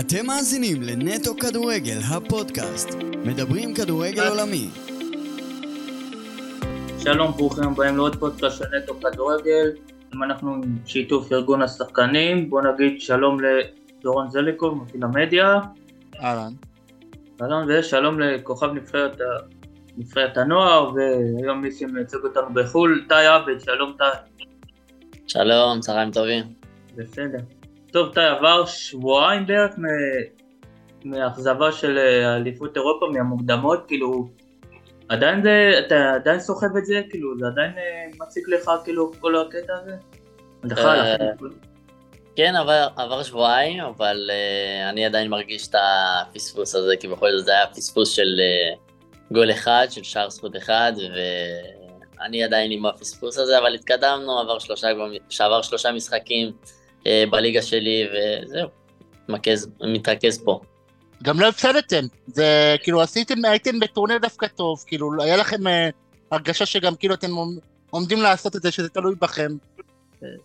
אתם 0.00 0.26
מאזינים 0.26 0.82
לנטו 0.82 1.36
כדורגל, 1.36 1.98
הפודקאסט. 2.08 2.88
מדברים 3.24 3.74
כדורגל 3.74 4.28
עולמי. 4.28 4.68
שלום, 6.98 7.32
ברוכים 7.32 7.64
הבאים 7.64 7.96
לעוד 7.96 8.16
פודקאסט 8.16 8.58
של 8.58 8.64
נטו 8.76 9.00
כדורגל. 9.00 9.70
אם 10.14 10.22
אנחנו 10.22 10.54
עם 10.54 10.62
שיתוף 10.86 11.32
ארגון 11.32 11.62
השחקנים, 11.62 12.50
בואו 12.50 12.72
נגיד 12.72 13.00
שלום 13.00 13.38
לדורון 13.40 14.30
זליקוב, 14.30 14.82
מפעיל 14.82 15.04
המדיה. 15.04 15.60
אהלן. 16.20 16.52
אהלן, 17.42 17.66
ושלום 17.68 18.20
לכוכב 18.20 18.72
נבחרת, 18.72 19.20
נבחרת 19.96 20.36
הנוער, 20.36 20.92
והיום 20.94 21.62
מי 21.62 21.72
שמייצג 21.72 22.18
אותנו 22.24 22.54
בחו"ל, 22.54 23.04
טי 23.08 23.14
עבד, 23.14 23.60
שלום 23.60 23.96
טי. 23.98 24.44
שלום, 25.26 25.80
צהריים 25.80 26.10
טובים. 26.10 26.44
בסדר. 26.96 27.55
טוב, 27.92 28.14
טי, 28.14 28.20
עבר 28.20 28.66
שבועיים 28.66 29.46
בערך 29.46 29.74
מאכזבה 31.04 31.72
של 31.72 31.98
אה, 31.98 32.36
אליפות 32.36 32.76
אירופה, 32.76 33.06
מהמוקדמות, 33.12 33.84
כאילו, 33.86 34.28
עדיין 35.08 35.42
זה, 35.42 35.72
אתה 35.86 36.12
עדיין 36.14 36.40
סוחב 36.40 36.76
את 36.78 36.86
זה? 36.86 37.00
כאילו, 37.10 37.38
זה 37.38 37.46
עדיין 37.46 37.72
אה, 37.78 38.06
מציג 38.20 38.44
לך, 38.48 38.70
כאילו, 38.84 39.12
כל 39.20 39.36
הקטע 39.36 39.72
הזה? 39.74 39.96
אה, 40.76 41.16
כן, 42.36 42.56
עבר, 42.56 42.88
עבר 42.96 43.22
שבועיים, 43.22 43.80
אבל 43.80 44.30
uh, 44.30 44.90
אני 44.90 45.06
עדיין 45.06 45.30
מרגיש 45.30 45.68
את 45.68 45.74
הפספוס 45.74 46.74
הזה, 46.74 46.94
כי 47.00 47.08
בכל 47.08 47.30
זאת 47.36 47.44
זה 47.44 47.52
היה 47.52 47.66
פספוס 47.66 48.12
של 48.12 48.40
uh, 48.40 49.34
גול 49.34 49.50
אחד, 49.50 49.86
של 49.90 50.02
שער 50.02 50.30
זכות 50.30 50.56
אחד, 50.56 50.92
ואני 52.18 52.44
עדיין 52.44 52.72
עם 52.72 52.86
הפספוס 52.86 53.38
הזה, 53.38 53.58
אבל 53.58 53.74
התקדמנו, 53.74 54.38
עבר 54.38 54.58
שלושה, 54.58 54.88
שעבר 55.28 55.62
שלושה 55.62 55.92
משחקים, 55.92 56.52
בליגה 57.30 57.62
שלי, 57.62 58.06
וזהו, 58.12 58.68
מתרכז, 59.28 59.68
מתרכז 59.80 60.44
פה. 60.44 60.60
גם 61.22 61.40
לא 61.40 61.48
הפסדתם, 61.48 62.04
זה 62.26 62.76
כאילו 62.82 63.02
עשיתם, 63.02 63.44
הייתם 63.44 63.80
בטורניר 63.80 64.18
דווקא 64.18 64.46
טוב, 64.46 64.84
כאילו 64.86 65.10
היה 65.22 65.36
לכם 65.36 65.66
אה, 65.66 65.88
הרגשה 66.30 66.66
שגם 66.66 66.94
כאילו 66.94 67.14
אתם 67.14 67.30
עומדים 67.90 68.22
לעשות 68.22 68.56
את 68.56 68.62
זה, 68.62 68.70
שזה 68.70 68.88
תלוי 68.88 69.14
בכם. 69.20 69.56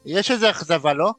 יש 0.05 0.31
איזה 0.31 0.49
אכזבה, 0.49 0.93
לא? 0.93 1.11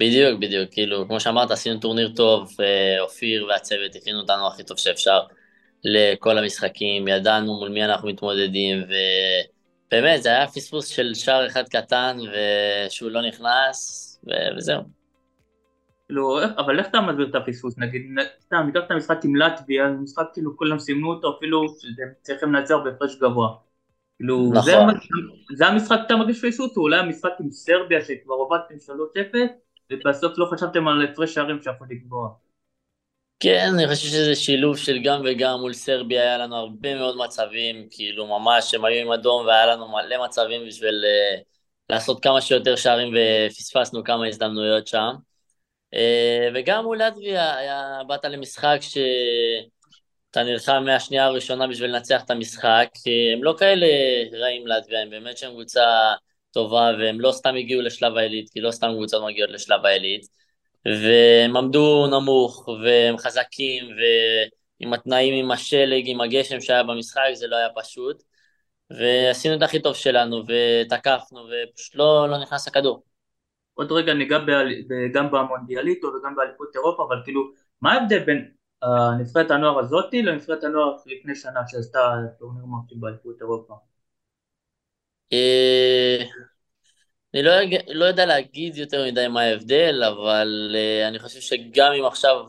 בדיוק, 0.00 0.40
בדיוק, 0.40 0.70
כאילו, 0.72 1.06
כמו 1.06 1.20
שאמרת, 1.20 1.50
עשינו 1.50 1.80
טורניר 1.80 2.12
טוב, 2.16 2.56
אה, 2.60 3.00
אופיר 3.00 3.46
והצוות 3.46 3.96
הכינו 3.96 4.20
אותנו 4.20 4.46
הכי 4.46 4.62
טוב 4.62 4.78
שאפשר 4.78 5.20
לכל 5.84 6.38
המשחקים, 6.38 7.08
ידענו 7.08 7.58
מול 7.58 7.68
מי 7.68 7.84
אנחנו 7.84 8.08
מתמודדים, 8.08 8.84
ובאמת, 9.88 10.22
זה 10.22 10.28
היה 10.28 10.46
פספוס 10.46 10.86
של 10.86 11.14
שער 11.14 11.46
אחד 11.46 11.68
קטן, 11.68 12.18
ושהוא 12.32 13.10
לא 13.10 13.22
נכנס, 13.22 14.11
וזהו. 14.56 14.82
כאילו, 16.06 16.38
אבל 16.56 16.78
איך 16.78 16.86
אתה 16.86 17.00
מסביר 17.00 17.30
את 17.30 17.34
הפספוס? 17.34 17.78
נגיד, 17.78 18.02
סתם, 18.40 18.62
ניקח 18.66 18.80
את 18.86 18.90
המשחק 18.90 19.24
עם 19.24 19.36
לטביה, 19.36 19.88
משחק 19.88 20.24
כאילו 20.32 20.56
כולם 20.56 20.78
סימנו 20.78 21.10
אותו, 21.10 21.36
אפילו 21.36 21.66
שהם 21.68 22.08
צריכים 22.22 22.52
לנצח 22.52 22.74
בהפרש 22.84 23.16
גבוה. 23.16 23.48
כאילו, 24.18 24.50
נכון. 24.52 24.62
זה, 24.62 24.76
זה 25.56 25.66
המשחק 25.66 25.96
שאתה 26.02 26.16
מרגיש 26.16 26.44
פספוס, 26.44 26.76
או 26.76 26.82
אולי 26.82 26.98
המשחק 26.98 27.30
עם 27.40 27.50
סרביה 27.50 28.04
שכבר 28.04 28.34
הובלתם 28.34 28.74
3-0, 28.74 29.36
ובסוף 29.92 30.32
לא 30.38 30.46
חשבתם 30.52 30.88
על 30.88 31.04
הפרש 31.04 31.34
שערים 31.34 31.62
שיכול 31.62 31.86
לקבוע. 31.90 32.28
כן, 33.40 33.70
אני 33.74 33.88
חושב 33.88 34.08
שזה 34.08 34.34
שילוב 34.34 34.76
של 34.76 34.98
גם 35.04 35.22
וגם 35.24 35.60
מול 35.60 35.72
סרביה, 35.72 36.22
היה 36.22 36.38
לנו 36.38 36.56
הרבה 36.56 36.94
מאוד 36.94 37.16
מצבים, 37.16 37.86
כאילו 37.90 38.26
ממש 38.26 38.74
הם 38.74 38.84
היו 38.84 39.06
עם 39.06 39.12
אדום 39.12 39.46
והיה 39.46 39.66
לנו 39.66 39.88
מלא 39.88 40.24
מצבים 40.24 40.66
בשביל 40.66 41.04
uh, 41.04 41.51
לעשות 41.92 42.22
כמה 42.22 42.40
שיותר 42.40 42.76
שערים 42.76 43.14
ופספסנו 43.14 44.04
כמה 44.04 44.26
הזדמנויות 44.26 44.86
שם. 44.86 45.10
אה, 45.94 46.48
וגם 46.54 46.84
מול 46.84 47.02
לטביה, 47.02 47.56
באת 48.06 48.24
למשחק 48.24 48.78
שאתה 48.80 50.42
נלחם 50.42 50.84
מהשנייה 50.86 51.24
הראשונה 51.24 51.66
בשביל 51.66 51.90
לנצח 51.90 52.22
את 52.24 52.30
המשחק, 52.30 52.88
הם 53.34 53.44
לא 53.44 53.54
כאלה 53.58 53.86
רעים 54.32 54.66
לטביה, 54.66 55.02
הם 55.02 55.10
באמת 55.10 55.38
שהם 55.38 55.50
קבוצה 55.50 56.12
טובה, 56.52 56.90
והם 56.98 57.20
לא 57.20 57.32
סתם 57.32 57.54
הגיעו 57.54 57.82
לשלב 57.82 58.16
העילית, 58.16 58.50
כי 58.50 58.60
לא 58.60 58.70
סתם 58.70 58.88
קבוצות 58.94 59.24
מגיעות 59.24 59.50
לשלב 59.50 59.86
העילית, 59.86 60.26
והם 60.86 61.56
עמדו 61.56 62.06
נמוך, 62.06 62.68
והם 62.84 63.18
חזקים, 63.18 63.84
ועם 64.80 64.92
התנאים, 64.92 65.34
עם 65.34 65.50
השלג, 65.50 66.02
עם 66.06 66.20
הגשם 66.20 66.60
שהיה 66.60 66.82
במשחק, 66.82 67.22
זה 67.34 67.46
לא 67.46 67.56
היה 67.56 67.68
פשוט. 67.74 68.22
ועשינו 68.98 69.56
את 69.56 69.62
הכי 69.62 69.82
טוב 69.82 69.94
שלנו, 69.94 70.36
ותקפנו, 70.36 71.40
ופשוט 71.40 71.94
לא, 71.94 72.28
לא 72.30 72.38
נכנס 72.42 72.68
הכדור. 72.68 73.02
עוד 73.74 73.92
רגע 73.92 74.14
ניגע 74.14 74.38
גם 75.14 75.30
במונדיאליטו 75.30 76.06
וגם 76.08 76.36
באליפות 76.36 76.76
אירופה, 76.76 77.04
אבל 77.08 77.16
כאילו, 77.24 77.50
מה 77.80 77.92
ההבדל 77.92 78.18
בין 78.18 78.50
uh, 78.84 78.88
נבחרת 79.20 79.50
הנוער 79.50 79.78
הזאתי 79.78 80.22
לנבחרת 80.22 80.64
הנוער 80.64 80.96
לפני 81.06 81.34
שנה 81.34 81.60
שעשתה 81.68 82.00
טורניר 82.38 82.64
מרשים 82.64 83.00
באליפות 83.00 83.36
אירופה? 83.40 83.74
אה, 85.32 86.18
אני 87.34 87.42
לא, 87.42 87.52
לא 87.88 88.04
יודע 88.04 88.26
להגיד 88.26 88.76
יותר 88.76 89.06
מדי 89.06 89.28
מה 89.28 89.40
ההבדל, 89.40 90.02
אבל 90.04 90.74
uh, 90.74 91.08
אני 91.08 91.18
חושב 91.18 91.40
שגם 91.40 91.92
אם 91.92 92.04
עכשיו 92.04 92.44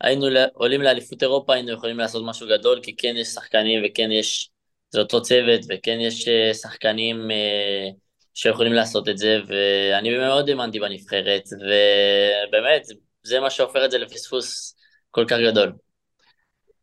היינו 0.00 0.26
עולים 0.52 0.82
לאליפות 0.82 1.22
אירופה, 1.22 1.54
היינו 1.54 1.72
יכולים 1.72 1.98
לעשות 1.98 2.22
משהו 2.26 2.48
גדול, 2.48 2.80
כי 2.82 2.96
כן 2.96 3.14
יש 3.16 3.28
שחקנים 3.28 3.82
וכן 3.86 4.10
יש 4.12 4.50
זה 4.96 5.00
אותו 5.00 5.22
צוות, 5.22 5.60
וכן 5.68 5.98
יש 6.00 6.28
אה, 6.28 6.54
שחקנים 6.54 7.30
אה, 7.30 7.88
שיכולים 8.34 8.72
לעשות 8.72 9.08
את 9.08 9.18
זה, 9.18 9.38
ואני 9.48 10.18
מאוד 10.18 10.48
האמנתי 10.48 10.80
בנבחרת, 10.80 11.42
ובאמת, 11.52 12.82
זה 13.22 13.40
מה 13.40 13.50
שהופך 13.50 13.80
את 13.84 13.90
זה 13.90 13.98
לפספוס 13.98 14.76
כל 15.10 15.24
כך 15.28 15.36
גדול. 15.50 15.72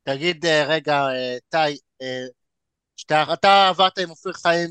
תגיד 0.03 0.46
אה, 0.46 0.66
רגע, 0.68 1.07
טי, 1.50 1.78
שאתה 2.96 3.68
עברת 3.69 3.97
עם 3.97 4.09
אופיר 4.09 4.34
חיים 4.34 4.69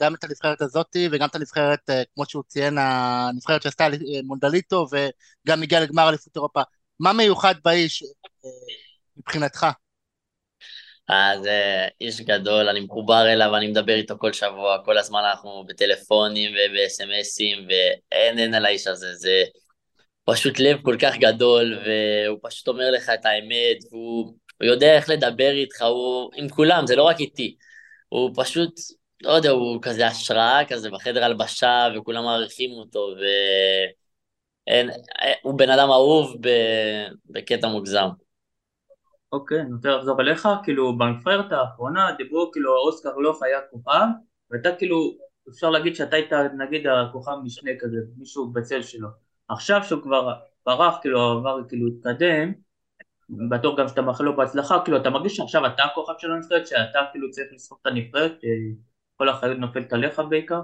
גם 0.00 0.14
את 0.14 0.24
הנבחרת 0.24 0.62
הזאתי 0.62 1.08
וגם 1.12 1.28
את 1.28 1.34
הנבחרת, 1.34 1.90
כמו 2.14 2.24
שהוא 2.26 2.42
ציין, 2.48 2.78
הנבחרת 2.78 3.62
שעשתה 3.62 3.86
מונדליטו 4.24 4.86
וגם 4.92 5.62
הגיעה 5.62 5.82
לגמר 5.82 6.08
אליפות 6.08 6.36
אירופה. 6.36 6.62
מה 7.00 7.12
מיוחד 7.12 7.54
באיש 7.64 8.04
מבחינתך? 9.16 9.66
אז 11.08 11.46
אה, 11.46 11.88
איש 12.00 12.20
גדול, 12.20 12.68
אני 12.68 12.80
מחובר 12.80 13.32
אליו, 13.32 13.56
אני 13.56 13.66
מדבר 13.68 13.94
איתו 13.94 14.14
כל 14.18 14.32
שבוע, 14.32 14.78
כל 14.84 14.98
הזמן 14.98 15.20
אנחנו 15.30 15.64
בטלפונים 15.68 16.54
ובסמסים, 16.54 17.58
ואין 17.68 18.38
אין 18.38 18.54
על 18.54 18.66
האיש 18.66 18.86
הזה, 18.86 19.14
זה 19.14 19.44
פשוט 20.24 20.58
לב 20.58 20.82
כל 20.82 20.96
כך 21.00 21.16
גדול, 21.16 21.78
והוא 21.86 22.38
פשוט 22.42 22.68
אומר 22.68 22.90
לך 22.90 23.10
את 23.14 23.26
האמת, 23.26 23.76
והוא 23.92 24.34
יודע 24.60 24.96
איך 24.96 25.08
לדבר 25.08 25.50
איתך, 25.50 25.82
הוא 25.82 26.30
עם 26.36 26.48
כולם, 26.48 26.86
זה 26.86 26.96
לא 26.96 27.02
רק 27.02 27.20
איתי, 27.20 27.56
הוא 28.08 28.30
פשוט, 28.36 28.74
לא 29.22 29.32
יודע, 29.32 29.50
הוא 29.50 29.78
כזה 29.82 30.06
השראה 30.06 30.64
כזה 30.68 30.90
בחדר 30.90 31.24
הלבשה, 31.24 31.88
וכולם 31.96 32.24
מעריכים 32.24 32.70
אותו, 32.70 33.08
והוא 35.42 35.58
בן 35.58 35.70
אדם 35.70 35.90
אהוב 35.90 36.36
בקטע 37.30 37.68
מוגזם. 37.68 38.23
אוקיי, 39.34 39.60
אני 39.60 39.72
רוצה 39.72 39.88
לחזור 39.88 40.20
אליך, 40.20 40.48
כאילו 40.62 40.98
בנבחרת 40.98 41.52
האחרונה 41.52 42.12
דיברו 42.18 42.50
כאילו 42.52 42.76
אוסקר 42.76 43.16
לוף 43.16 43.42
היה 43.42 43.58
כוכב, 43.70 44.06
ואתה 44.50 44.68
כאילו, 44.78 45.16
אפשר 45.50 45.70
להגיד 45.70 45.96
שאתה 45.96 46.16
היית 46.16 46.32
נגיד 46.58 46.86
הכוכב 46.86 47.32
משנה 47.44 47.70
כזה, 47.80 47.96
מישהו 48.18 48.52
בצל 48.52 48.82
שלו. 48.82 49.08
עכשיו 49.48 49.84
שהוא 49.84 50.02
כבר 50.02 50.32
ברח, 50.66 50.94
כאילו 51.00 51.20
עבר, 51.20 51.58
כאילו 51.68 51.86
התקדם, 51.88 52.52
בטוח 53.50 53.78
גם 53.78 53.88
שאתה 53.88 54.02
מאחל 54.02 54.24
לו 54.24 54.36
בהצלחה, 54.36 54.80
כאילו 54.84 54.96
אתה 54.96 55.10
מרגיש 55.10 55.36
שעכשיו 55.36 55.66
אתה 55.66 55.82
הכוכב 55.82 56.12
של 56.18 56.32
הנבחרת, 56.32 56.66
שאתה 56.66 56.98
כאילו 57.12 57.30
צריך 57.30 57.46
לסחוב 57.54 57.78
את 57.82 57.86
הנבחרת, 57.86 58.40
כל 59.16 59.28
האחריות 59.28 59.58
נופלת 59.58 59.92
עליך 59.92 60.22
בעיקר? 60.28 60.60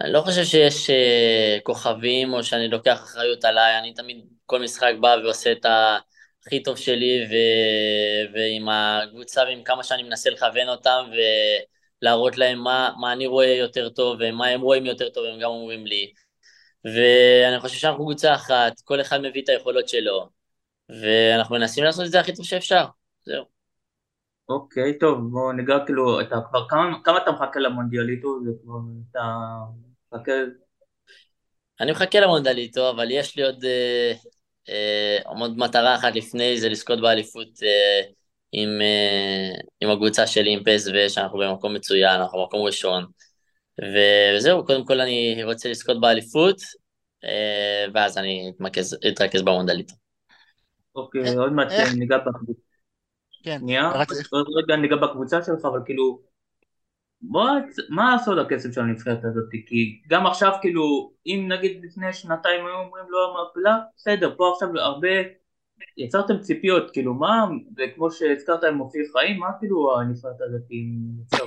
אני 0.00 0.12
לא 0.12 0.20
חושב 0.20 0.44
שיש 0.44 0.90
uh, 0.90 1.62
כוכבים 1.62 2.32
או 2.32 2.42
שאני 2.42 2.68
לוקח 2.68 3.02
אחריות 3.02 3.44
עליי, 3.44 3.78
אני 3.78 3.94
תמיד 3.94 4.24
כל 4.46 4.62
משחק 4.62 4.92
בא 5.00 5.16
ועושה 5.24 5.52
את 5.52 5.64
ה... 5.64 5.98
הכי 6.48 6.62
טוב 6.62 6.76
שלי, 6.76 7.26
ו... 7.30 7.34
ועם 8.34 8.68
הקבוצה 8.68 9.42
ועם 9.42 9.62
כמה 9.64 9.82
שאני 9.84 10.02
מנסה 10.02 10.30
לכוון 10.30 10.68
אותם, 10.68 11.10
ולהראות 12.02 12.38
להם 12.38 12.58
מה, 12.58 12.90
מה 13.00 13.12
אני 13.12 13.26
רואה 13.26 13.46
יותר 13.46 13.88
טוב, 13.88 14.16
ומה 14.20 14.46
הם 14.46 14.60
רואים 14.60 14.86
יותר 14.86 15.08
טוב, 15.08 15.24
הם 15.24 15.40
גם 15.40 15.50
אומרים 15.50 15.86
לי. 15.86 16.12
ואני 16.84 17.60
חושב 17.60 17.78
שאנחנו 17.78 18.04
קבוצה 18.04 18.34
אחת, 18.34 18.72
כל 18.84 19.00
אחד 19.00 19.20
מביא 19.20 19.42
את 19.42 19.48
היכולות 19.48 19.88
שלו, 19.88 20.28
ואנחנו 21.02 21.56
מנסים 21.56 21.84
לעשות 21.84 22.06
את 22.06 22.10
זה 22.10 22.20
הכי 22.20 22.34
טוב 22.34 22.44
שאפשר, 22.44 22.84
זהו. 23.22 23.44
אוקיי, 24.48 24.92
okay, 24.92 25.00
טוב, 25.00 25.18
בואו 25.30 25.52
ניגע 25.52 25.78
כאילו, 25.86 26.20
אתה 26.20 26.36
כבר, 26.50 26.68
כמה, 26.68 26.98
כמה 27.04 27.18
אתה 27.22 27.30
מחכה 27.32 27.60
למונדיאליטו? 27.60 28.40
זה 28.44 28.50
כבר, 28.62 28.78
אתה 29.10 29.20
מחכה... 30.12 30.32
אני 31.80 31.92
מחכה 31.92 32.20
למונדיאליטו, 32.20 32.90
אבל 32.90 33.10
יש 33.10 33.36
לי 33.36 33.42
עוד 33.42 33.64
uh, 33.64 33.66
אה, 33.66 34.14
עוד 35.24 35.58
מטרה 35.58 35.94
אחת 35.94 36.14
לפני 36.14 36.60
זה 36.60 36.68
לזכות 36.68 37.00
באליפות 37.00 37.48
אה, 37.62 38.02
עם, 38.52 38.68
אה, 38.80 39.60
עם 39.80 39.90
הקבוצה 39.90 40.26
שלי, 40.26 40.52
עם 40.52 40.60
פסו, 40.64 40.90
שאנחנו 41.08 41.38
במקום 41.38 41.74
מצוין, 41.74 42.20
אנחנו 42.20 42.38
במקום 42.38 42.60
ראשון. 42.66 43.04
וזהו, 43.78 44.66
קודם 44.66 44.84
כל 44.84 45.00
אני 45.00 45.44
רוצה 45.44 45.70
לזכות 45.70 46.00
באליפות, 46.00 46.56
ואז 47.94 48.18
אני 48.18 48.52
אתמקז, 48.54 48.96
אתרכז 49.08 49.42
במונדליטו. 49.42 49.94
אוקיי, 50.94 51.36
עוד 51.36 51.52
מעט? 51.52 51.68
ניגע 51.98 52.18
בקבוצה. 52.18 52.60
כן. 53.42 53.58
שנייה, 53.60 53.90
רצ- 53.92 54.28
עוד 54.30 54.46
רגע 54.56 54.76
ניגע 54.76 54.96
בקבוצה 54.96 55.42
שלך, 55.42 55.64
אבל 55.64 55.80
כאילו, 55.84 56.20
בוא, 57.20 57.50
מה 57.88 58.14
הסוד 58.14 58.38
הכסף 58.38 58.74
של 58.74 58.80
הנבחרת 58.80 59.24
הזאת? 59.24 59.44
כי 59.66 60.00
גם 60.08 60.26
עכשיו, 60.26 60.52
כאילו, 60.60 61.12
אם 61.26 61.46
נגיד 61.48 61.80
לפני 61.84 62.12
שנתיים 62.12 62.66
היו 62.66 62.74
אומרים 62.74 63.04
לו 63.08 63.18
המעפילה, 63.30 63.78
בסדר, 63.96 64.34
פה 64.36 64.52
עכשיו 64.52 64.68
הרבה, 64.78 65.08
יצרתם 65.96 66.38
ציפיות, 66.38 66.90
כאילו, 66.90 67.14
מה, 67.14 67.46
וכמו 67.76 68.10
שהזכרת 68.10 68.64
עם 68.64 68.80
אופיר 68.80 69.02
חיים, 69.12 69.38
מה 69.38 69.48
כאילו 69.58 70.00
הנבחרת 70.00 70.40
הזאת 70.40 70.62
יוצר? 71.20 71.44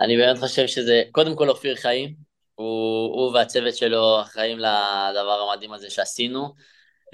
אני 0.00 0.16
באמת 0.16 0.38
חושב 0.38 0.66
שזה, 0.66 1.02
קודם 1.12 1.36
כל 1.36 1.48
אופיר 1.48 1.76
חיים, 1.76 2.14
הוא, 2.54 3.14
הוא 3.14 3.34
והצוות 3.34 3.76
שלו 3.76 4.20
אחראים 4.20 4.58
לדבר 4.58 5.46
המדהים 5.50 5.72
הזה 5.72 5.90
שעשינו, 5.90 6.54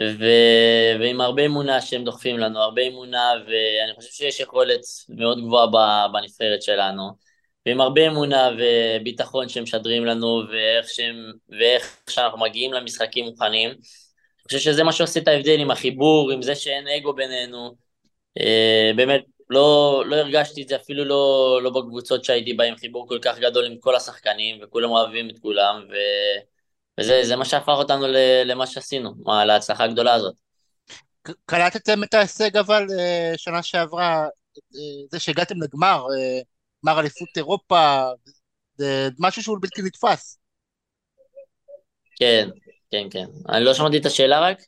ו, 0.00 0.24
ועם 1.00 1.20
הרבה 1.20 1.46
אמונה 1.46 1.80
שהם 1.80 2.04
דוחפים 2.04 2.38
לנו, 2.38 2.58
הרבה 2.58 2.82
אמונה, 2.82 3.32
ואני 3.46 3.94
חושב 3.94 4.10
שיש 4.12 4.40
יכולת 4.40 4.80
מאוד 5.08 5.38
גבוהה 5.40 6.08
בנבחרת 6.08 6.62
שלנו, 6.62 7.10
ועם 7.66 7.80
הרבה 7.80 8.06
אמונה 8.06 8.50
וביטחון 8.58 9.48
שהם 9.48 9.62
משדרים 9.62 10.04
לנו, 10.04 10.42
ואיך, 10.52 10.88
שהם, 10.88 11.32
ואיך 11.48 11.96
שאנחנו 12.10 12.38
מגיעים 12.38 12.72
למשחקים 12.72 13.24
מוכנים. 13.24 13.70
אני 13.70 13.78
חושב 14.58 14.58
שזה 14.58 14.84
מה 14.84 14.92
שעושה 14.92 15.20
את 15.20 15.28
ההבדל 15.28 15.60
עם 15.60 15.70
החיבור, 15.70 16.30
עם 16.30 16.42
זה 16.42 16.54
שאין 16.54 16.88
אגו 16.88 17.12
בינינו. 17.12 17.74
אה, 18.40 18.90
באמת, 18.96 19.24
לא, 19.50 20.02
לא 20.06 20.16
הרגשתי 20.16 20.62
את 20.62 20.68
זה 20.68 20.76
אפילו 20.76 21.04
לא, 21.04 21.60
לא 21.62 21.70
בקבוצות 21.70 22.24
שהייתי 22.24 22.54
בהן, 22.54 22.76
חיבור 22.76 23.08
כל 23.08 23.18
כך 23.22 23.38
גדול 23.38 23.66
עם 23.66 23.78
כל 23.78 23.96
השחקנים, 23.96 24.58
וכולם 24.62 24.90
אוהבים 24.90 25.30
את 25.30 25.38
כולם, 25.38 25.86
ו, 25.90 25.94
וזה 27.00 27.20
זה 27.24 27.36
מה 27.36 27.44
שהפך 27.44 27.68
אותנו 27.68 28.06
למה 28.44 28.66
שעשינו, 28.66 29.14
מה, 29.24 29.44
להצלחה 29.44 29.84
הגדולה 29.84 30.14
הזאת. 30.14 30.34
קלטתם 31.46 32.04
את 32.04 32.14
ההישג 32.14 32.56
אבל 32.56 32.86
אה, 32.98 33.32
שנה 33.36 33.62
שעברה, 33.62 34.24
אה, 34.58 35.06
זה 35.10 35.20
שהגעתם 35.20 35.62
לגמר, 35.62 36.06
אה, 36.16 36.40
גמר 36.84 37.00
אליפות 37.00 37.28
אירופה, 37.36 38.04
זה 38.78 39.08
משהו 39.18 39.42
שהוא 39.42 39.58
בלתי 39.60 39.82
נתפס. 39.82 40.38
כן, 42.18 42.48
כן, 42.90 43.06
כן. 43.10 43.26
אני 43.48 43.64
לא 43.64 43.74
שמעתי 43.74 43.98
את 43.98 44.06
השאלה 44.06 44.40
רק? 44.40 44.58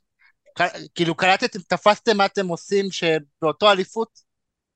כאילו 0.94 1.14
קלטתם, 1.14 1.58
תפסתם 1.68 2.16
מה 2.16 2.26
אתם 2.26 2.48
עושים 2.48 2.90
שבאותו 2.90 3.70
אליפות, 3.70 4.20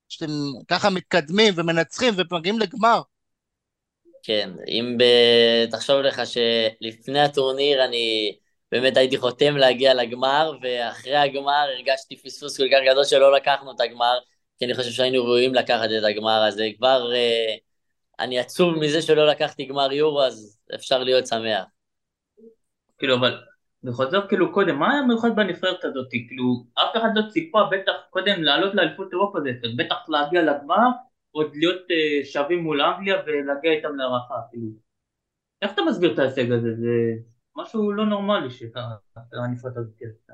שאתם 0.08 0.30
ככה 0.68 0.90
מתקדמים 0.90 1.54
ומנצחים 1.56 2.14
ומגיעים 2.16 2.58
לגמר. 2.58 3.00
כן, 4.22 4.50
אם 4.68 4.96
ב... 4.98 5.04
תחשוב 5.70 5.96
לך 6.00 6.22
שלפני 6.26 7.20
הטורניר 7.20 7.84
אני 7.84 8.36
באמת 8.72 8.96
הייתי 8.96 9.18
חותם 9.18 9.56
להגיע 9.56 9.94
לגמר, 9.94 10.52
ואחרי 10.62 11.16
הגמר 11.16 11.66
הרגשתי 11.76 12.16
פספוס 12.16 12.56
כל 12.56 12.66
כך 12.72 12.78
גדול 12.90 13.04
שלא 13.04 13.36
לקחנו 13.36 13.72
את 13.72 13.80
הגמר, 13.80 14.18
כי 14.58 14.64
אני 14.64 14.74
חושב 14.74 14.90
שהיינו 14.90 15.24
ראויים 15.24 15.54
לקחת 15.54 15.88
את 15.98 16.04
הגמר 16.04 16.42
הזה. 16.42 16.68
כבר 16.76 17.12
אה, 17.14 17.54
אני 18.20 18.38
עצוב 18.38 18.78
מזה 18.78 19.02
שלא 19.02 19.26
לקחתי 19.26 19.64
גמר 19.64 19.92
יורו, 19.92 20.22
אז 20.22 20.58
אפשר 20.74 20.98
להיות 20.98 21.26
שמח. 21.26 21.64
כאילו, 22.98 23.16
אבל 23.16 23.40
בכל 23.82 24.10
זאת, 24.10 24.28
כאילו, 24.28 24.52
קודם, 24.52 24.78
מה 24.78 24.92
היה 24.92 25.02
מיוחד 25.02 25.36
בנבחרת 25.36 25.84
הזאת? 25.84 26.06
כאילו, 26.10 26.64
אף 26.74 26.96
אחד 26.96 27.08
לא 27.14 27.22
ציפה, 27.28 27.58
בטח, 27.70 27.92
קודם 28.10 28.42
לעלות 28.42 28.74
לאליפות 28.74 29.08
אירופה 29.12 29.38
זה, 29.40 29.68
בטח 29.76 29.96
להגיע 30.08 30.42
לגמר, 30.42 30.88
עוד 31.32 31.56
להיות 31.56 31.82
אה, 31.90 32.24
שווים 32.24 32.58
מול 32.58 32.80
אנגליה 32.80 33.16
ולהגיע 33.26 33.72
איתם 33.72 33.96
להערכה, 33.96 34.34
כאילו. 34.50 34.66
איך 35.62 35.72
אתה 35.72 35.82
מסביר 35.82 36.14
את 36.14 36.18
ההישג 36.18 36.52
הזה? 36.52 36.74
זה 36.74 36.92
משהו 37.56 37.92
לא 37.92 38.06
נורמלי 38.06 38.50
שהנבחרת 38.50 39.76
הזאת 39.76 40.02
עשתה. 40.10 40.32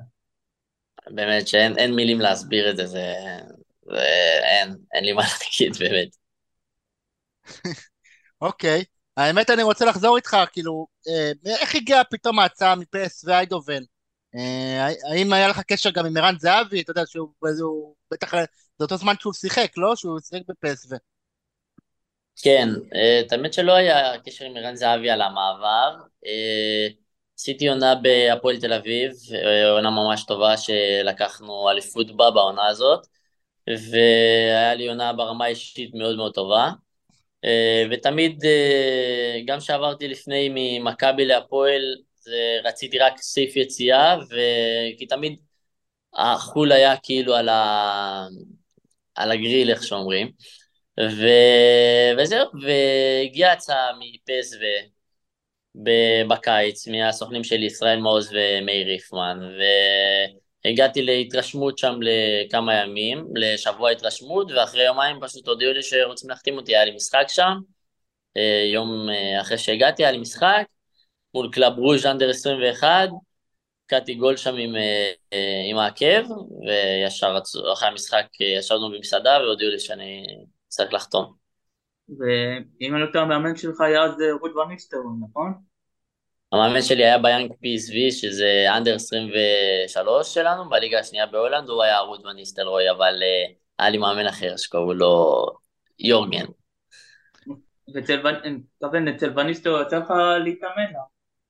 באמת 1.11 1.49
שאין 1.49 1.79
אין 1.79 1.95
מילים 1.95 2.21
להסביר 2.21 2.71
את 2.71 2.77
זה, 2.77 2.87
זה... 2.87 3.13
זה 3.91 4.03
אין, 4.45 4.77
אין 4.93 5.05
לי 5.05 5.13
מה 5.13 5.23
להגיד, 5.23 5.77
באמת. 5.79 6.17
אוקיי. 8.41 8.85
האמת 9.17 9.51
אני 9.51 9.63
רוצה 9.63 9.85
לחזור 9.85 10.17
איתך, 10.17 10.37
כאילו, 10.53 10.87
אה, 11.09 11.33
איך 11.61 11.75
הגיעה 11.75 12.05
פתאום 12.05 12.39
ההצעה 12.39 12.75
מפס 12.77 13.25
ואיידובן? 13.25 13.83
אה, 14.35 14.89
האם 15.11 15.33
היה 15.33 15.49
לך 15.49 15.61
קשר 15.61 15.91
גם 15.91 16.07
עם 16.07 16.17
ערן 16.17 16.35
זהבי? 16.39 16.81
אתה 16.81 16.91
יודע 16.91 17.07
שהוא 17.07 17.29
הוא, 17.61 17.95
בטח, 18.11 18.35
זה 18.35 18.85
אותו 18.85 18.97
זמן 18.97 19.15
שהוא 19.21 19.33
שיחק, 19.33 19.73
לא? 19.77 19.97
שהוא 19.97 20.21
שיחק 20.21 20.43
בפס 20.49 20.93
ו... 20.93 20.97
כן, 22.43 22.69
אה, 22.95 23.21
את 23.21 23.33
האמת 23.33 23.53
שלא 23.53 23.73
היה 23.73 24.19
קשר 24.19 24.45
עם 24.45 24.57
ערן 24.57 24.77
זהבי 24.77 25.11
על 25.11 25.23
המעבר. 25.23 25.97
אה, 26.27 26.89
עשיתי 27.39 27.69
עונה 27.69 27.95
בהפועל 27.95 28.61
תל 28.61 28.73
אביב, 28.73 29.13
עונה 29.71 29.91
ממש 29.91 30.25
טובה 30.27 30.57
שלקחנו 30.57 31.71
אליפות 31.71 32.17
בה 32.17 32.31
בעונה 32.31 32.67
הזאת, 32.67 33.07
והיה 33.69 34.75
לי 34.75 34.89
עונה 34.89 35.13
ברמה 35.13 35.45
האישית 35.45 35.95
מאוד 35.95 36.17
מאוד 36.17 36.35
טובה. 36.35 36.71
ותמיד, 37.91 38.43
גם 39.47 39.59
כשעברתי 39.59 40.09
לפני 40.09 40.49
ממכבי 40.55 41.25
להפועל, 41.25 41.83
רציתי 42.65 42.99
רק 42.99 43.19
סעיף 43.21 43.57
יציאה, 43.57 44.17
כי 44.99 45.07
תמיד 45.07 45.37
החול 46.15 46.73
היה 46.73 46.97
כאילו 46.97 47.35
על, 47.35 47.49
ה... 47.49 48.27
על 49.15 49.33
הגריל, 49.33 49.71
איך 49.71 49.83
שאומרים. 49.83 50.31
ו... 51.01 51.27
וזהו, 52.19 52.47
והגיעה 52.63 53.53
הצעה 53.53 53.91
מפס 53.99 54.55
ו... 54.55 54.65
בקיץ, 56.29 56.89
מהסוכנים 56.89 57.45
של 57.45 57.63
ישראל 57.63 58.01
מעוז 58.01 58.31
ומאיר 58.33 58.87
ריפמן, 58.87 59.39
והגעתי 60.65 61.03
להתרשמות 61.03 61.79
שם 61.79 61.95
לכמה 62.01 62.75
ימים, 62.75 63.25
לשבוע 63.35 63.91
התרשמות, 63.91 64.51
ואחרי 64.51 64.85
יומיים 64.85 65.17
פשוט 65.21 65.49
הודיעו 65.49 65.73
לי 65.73 65.83
שרוצים 65.83 66.31
להחתים 66.31 66.57
אותי, 66.57 66.77
היה 66.77 66.85
לי 66.85 66.91
משחק 66.95 67.25
שם, 67.29 67.53
יום 68.73 69.09
אחרי 69.41 69.59
שהגעתי 69.59 70.03
היה 70.05 70.13
לי 70.13 70.19
משחק, 70.19 70.65
מול 71.39 71.51
קלאב 71.53 71.79
ברוז' 71.79 72.07
under 72.07 72.31
21, 72.31 73.09
הבקעתי 73.87 74.15
גול 74.15 74.37
שם 74.37 74.55
עם, 74.57 74.75
עם 75.71 75.79
העקב, 75.79 76.23
וישר 76.67 77.39
אחרי 77.73 77.89
המשחק 77.89 78.27
ישבנו 78.59 78.91
במסעדה 78.91 79.39
והודיעו 79.41 79.71
לי 79.71 79.79
שאני 79.79 80.27
צריך 80.69 80.95
לחתום. 80.95 81.33
ואם 82.09 82.95
אני 82.95 83.03
לא 83.03 83.07
טועה, 83.13 83.25
המאמן 83.25 83.57
שלך 83.57 83.81
היה 83.81 84.03
אז 84.03 84.15
רוד 84.41 84.57
ואן 84.57 84.73
ניסטלרוי, 84.73 85.21
נכון? 85.31 85.55
המאמן 86.53 86.83
שלי 86.83 87.05
היה 87.05 87.19
ביאנג 87.19 87.51
PSV, 87.53 88.13
שזה 88.13 88.65
אנדר 88.77 88.95
23 88.95 90.35
שלנו, 90.35 90.69
בליגה 90.69 90.99
השנייה 90.99 91.27
בהולנד, 91.27 91.69
הוא 91.69 91.83
היה 91.83 91.99
רות 91.99 92.27
וניסטלרוי, 92.27 92.91
אבל 92.91 93.15
uh, 93.15 93.53
היה 93.79 93.91
לי 93.91 93.99
מאמן 93.99 94.27
אחר 94.27 94.57
שקראו 94.57 94.95
לו 94.95 95.45
יורגן. 95.99 96.45
ואצל 97.95 98.23
אצל 99.17 99.39
וניסטלרוי 99.39 99.83
יצא 99.83 99.99
לך 99.99 100.13
להתאמן? 100.45 100.93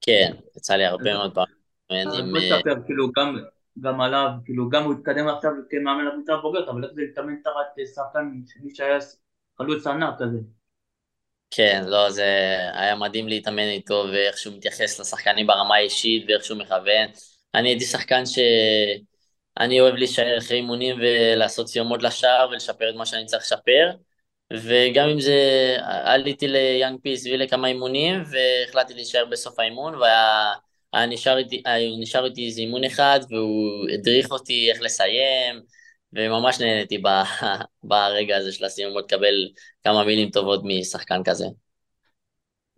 כן, 0.00 0.32
יצא 0.56 0.74
לי 0.74 0.84
הרבה 0.84 1.14
מאוד 1.14 1.34
פעמים. 1.34 2.08
אז 2.08 2.20
בוא 2.30 2.40
תספר, 2.40 2.74
כאילו, 2.86 3.12
גם... 3.16 3.38
גם 3.80 4.00
עליו, 4.00 4.28
כאילו 4.44 4.68
גם 4.68 4.84
הוא 4.84 4.94
התקדם 4.94 5.28
עכשיו 5.28 5.50
כמאמן 5.70 6.04
לקבוצה 6.04 6.34
הבוגרת, 6.34 6.68
אבל 6.68 6.84
איך 6.84 6.92
זה 6.92 7.00
להתאמן 7.00 7.34
תחת 7.44 7.94
שחקן 7.94 8.30
מי 8.62 8.74
שהיה 8.74 8.98
חלוץ 9.58 9.86
ענק 9.86 10.14
כזה. 10.18 10.38
כן, 11.50 11.84
לא, 11.86 12.10
זה 12.10 12.24
היה 12.72 12.96
מדהים 12.96 13.28
להתאמן 13.28 13.68
איתו, 13.68 14.04
ואיך 14.12 14.38
שהוא 14.38 14.56
מתייחס 14.56 15.00
לשחקנים 15.00 15.46
ברמה 15.46 15.74
האישית, 15.74 16.24
ואיך 16.28 16.44
שהוא 16.44 16.58
מכוון. 16.58 17.08
אני 17.54 17.68
הייתי 17.68 17.84
שחקן 17.84 18.22
שאני 18.26 19.80
אוהב 19.80 19.94
להישאר 19.94 20.38
אחרי 20.38 20.56
אימונים 20.56 20.96
ולעשות 21.00 21.68
סיומות 21.68 22.02
לשער 22.02 22.48
ולשפר 22.50 22.90
את 22.90 22.94
מה 22.94 23.06
שאני 23.06 23.26
צריך 23.26 23.42
לשפר. 23.42 23.90
וגם 24.52 25.08
אם 25.08 25.20
זה, 25.20 25.76
עליתי 25.82 26.48
ליאנג 26.48 27.00
פיס 27.02 27.26
לכמה 27.26 27.68
אימונים, 27.68 28.22
והחלטתי 28.30 28.94
להישאר 28.94 29.24
בסוף 29.24 29.58
האימון, 29.58 29.94
והיה... 29.94 30.52
היה 30.92 31.06
נשאר 31.06 31.38
איתי, 31.38 31.62
נשאר 32.00 32.24
איתי 32.24 32.46
איזה 32.46 32.60
אימון 32.60 32.84
אחד, 32.84 33.20
והוא 33.30 33.88
הדריך 33.94 34.30
אותי 34.30 34.70
איך 34.72 34.82
לסיים, 34.82 35.60
וממש 36.12 36.60
נהניתי 36.60 36.98
ב, 36.98 37.08
ברגע 37.88 38.36
הזה 38.36 38.52
של 38.52 38.64
הסיום, 38.64 38.98
לקבל 38.98 39.48
כמה 39.84 40.04
מילים 40.04 40.30
טובות 40.30 40.60
משחקן 40.64 41.22
כזה. 41.24 41.44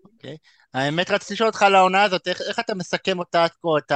אוקיי. 0.05 0.35
Okay. 0.35 0.37
האמת 0.75 1.11
רציתי 1.11 1.35
לשאול 1.35 1.49
אותך 1.49 1.63
על 1.63 1.75
העונה 1.75 2.03
הזאת, 2.03 2.29
איך, 2.29 2.41
איך 2.41 2.59
אתה 2.59 2.75
מסכם 2.75 3.19
אותה 3.19 3.45
עד 3.45 3.51
כה, 3.51 3.69
את 3.79 3.93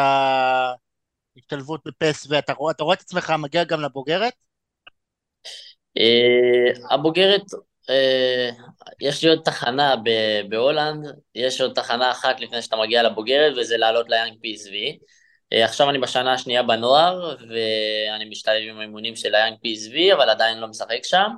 ההשתלבות 1.37 1.81
בפס, 1.87 2.27
ואתה 2.29 2.53
רואה, 2.53 2.75
רואה 2.81 2.95
את 2.95 3.01
עצמך 3.01 3.33
מגיע 3.39 3.65
גם 3.65 3.81
לבוגרת? 3.81 4.33
Uh, 5.99 6.95
הבוגרת 6.95 7.43
יש 9.01 9.25
לי 9.25 9.31
עוד 9.31 9.41
תחנה 9.45 9.95
בהולנד, 10.49 11.07
יש 11.35 11.61
עוד 11.61 11.73
תחנה 11.75 12.11
אחת 12.11 12.41
לפני 12.41 12.63
שאתה 12.63 12.77
מגיע 12.77 13.03
לבוגרת, 13.03 13.53
וזה 13.57 13.77
לעלות 13.77 14.09
ליאנג 14.09 14.33
PSV. 14.33 14.99
עכשיו 15.51 15.91
אני 15.91 15.99
בשנה 15.99 16.33
השנייה 16.33 16.63
בנוער, 16.63 17.37
ואני 17.39 18.25
משתלב 18.25 18.63
עם 18.71 18.79
האימונים 18.79 19.17
של 19.17 19.35
היאנג 19.35 19.55
PSV, 19.55 20.15
אבל 20.15 20.31
עדיין 20.31 20.59
לא 20.59 20.69
משחק 20.69 21.05
שם. 21.05 21.31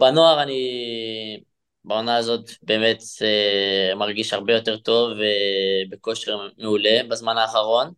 בנוער 0.00 0.42
אני, 0.42 1.40
בעונה 1.84 2.16
הזאת 2.16 2.50
באמת 2.62 3.02
מרגיש 3.96 4.32
הרבה 4.32 4.52
יותר 4.52 4.76
טוב 4.76 5.10
ובכושר 5.90 6.38
מעולה 6.58 7.00
בזמן 7.08 7.36
האחרון. 7.36 7.92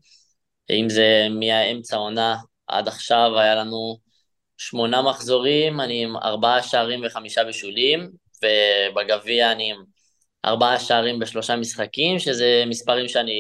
אם 0.71 0.89
זה 0.89 1.27
מהאמצע 1.31 1.97
העונה 1.97 2.37
עד 2.67 2.89
עכשיו, 2.89 3.39
היה 3.39 3.55
לנו 3.55 3.97
שמונה 4.57 5.03
מחזורים, 5.03 5.81
אני 5.81 6.05
עם 6.05 6.17
ארבעה 6.17 6.63
שערים 6.63 7.01
וחמישה 7.07 7.45
בישולים, 7.45 8.11
ובגביע 8.43 9.53
אני 9.53 9.71
עם 9.71 9.85
ארבעה 10.45 10.81
שערים 10.81 11.19
בשלושה 11.19 11.57
משחקים, 11.57 12.19
שזה 12.19 12.65
מספרים 12.67 13.09
שאני 13.09 13.33